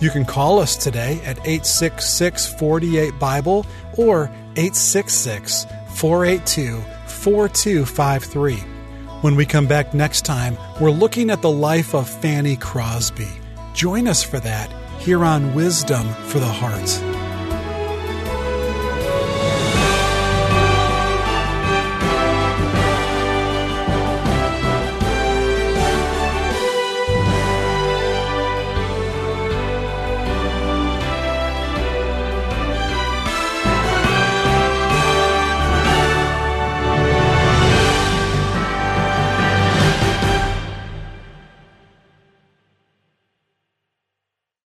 You 0.00 0.10
can 0.10 0.24
call 0.24 0.58
us 0.58 0.76
today 0.76 1.20
at 1.24 1.38
866 1.38 2.52
48 2.54 3.16
Bible 3.20 3.64
or 3.96 4.24
866 4.56 5.66
482 5.94 6.80
4253. 7.06 8.79
When 9.20 9.36
we 9.36 9.44
come 9.44 9.66
back 9.66 9.92
next 9.92 10.24
time, 10.24 10.56
we're 10.80 10.90
looking 10.90 11.28
at 11.28 11.42
the 11.42 11.50
life 11.50 11.94
of 11.94 12.08
Fanny 12.08 12.56
Crosby. 12.56 13.28
Join 13.74 14.08
us 14.08 14.22
for 14.22 14.40
that 14.40 14.72
here 14.98 15.26
on 15.26 15.54
Wisdom 15.54 16.08
for 16.28 16.38
the 16.38 16.46
Heart. 16.46 17.09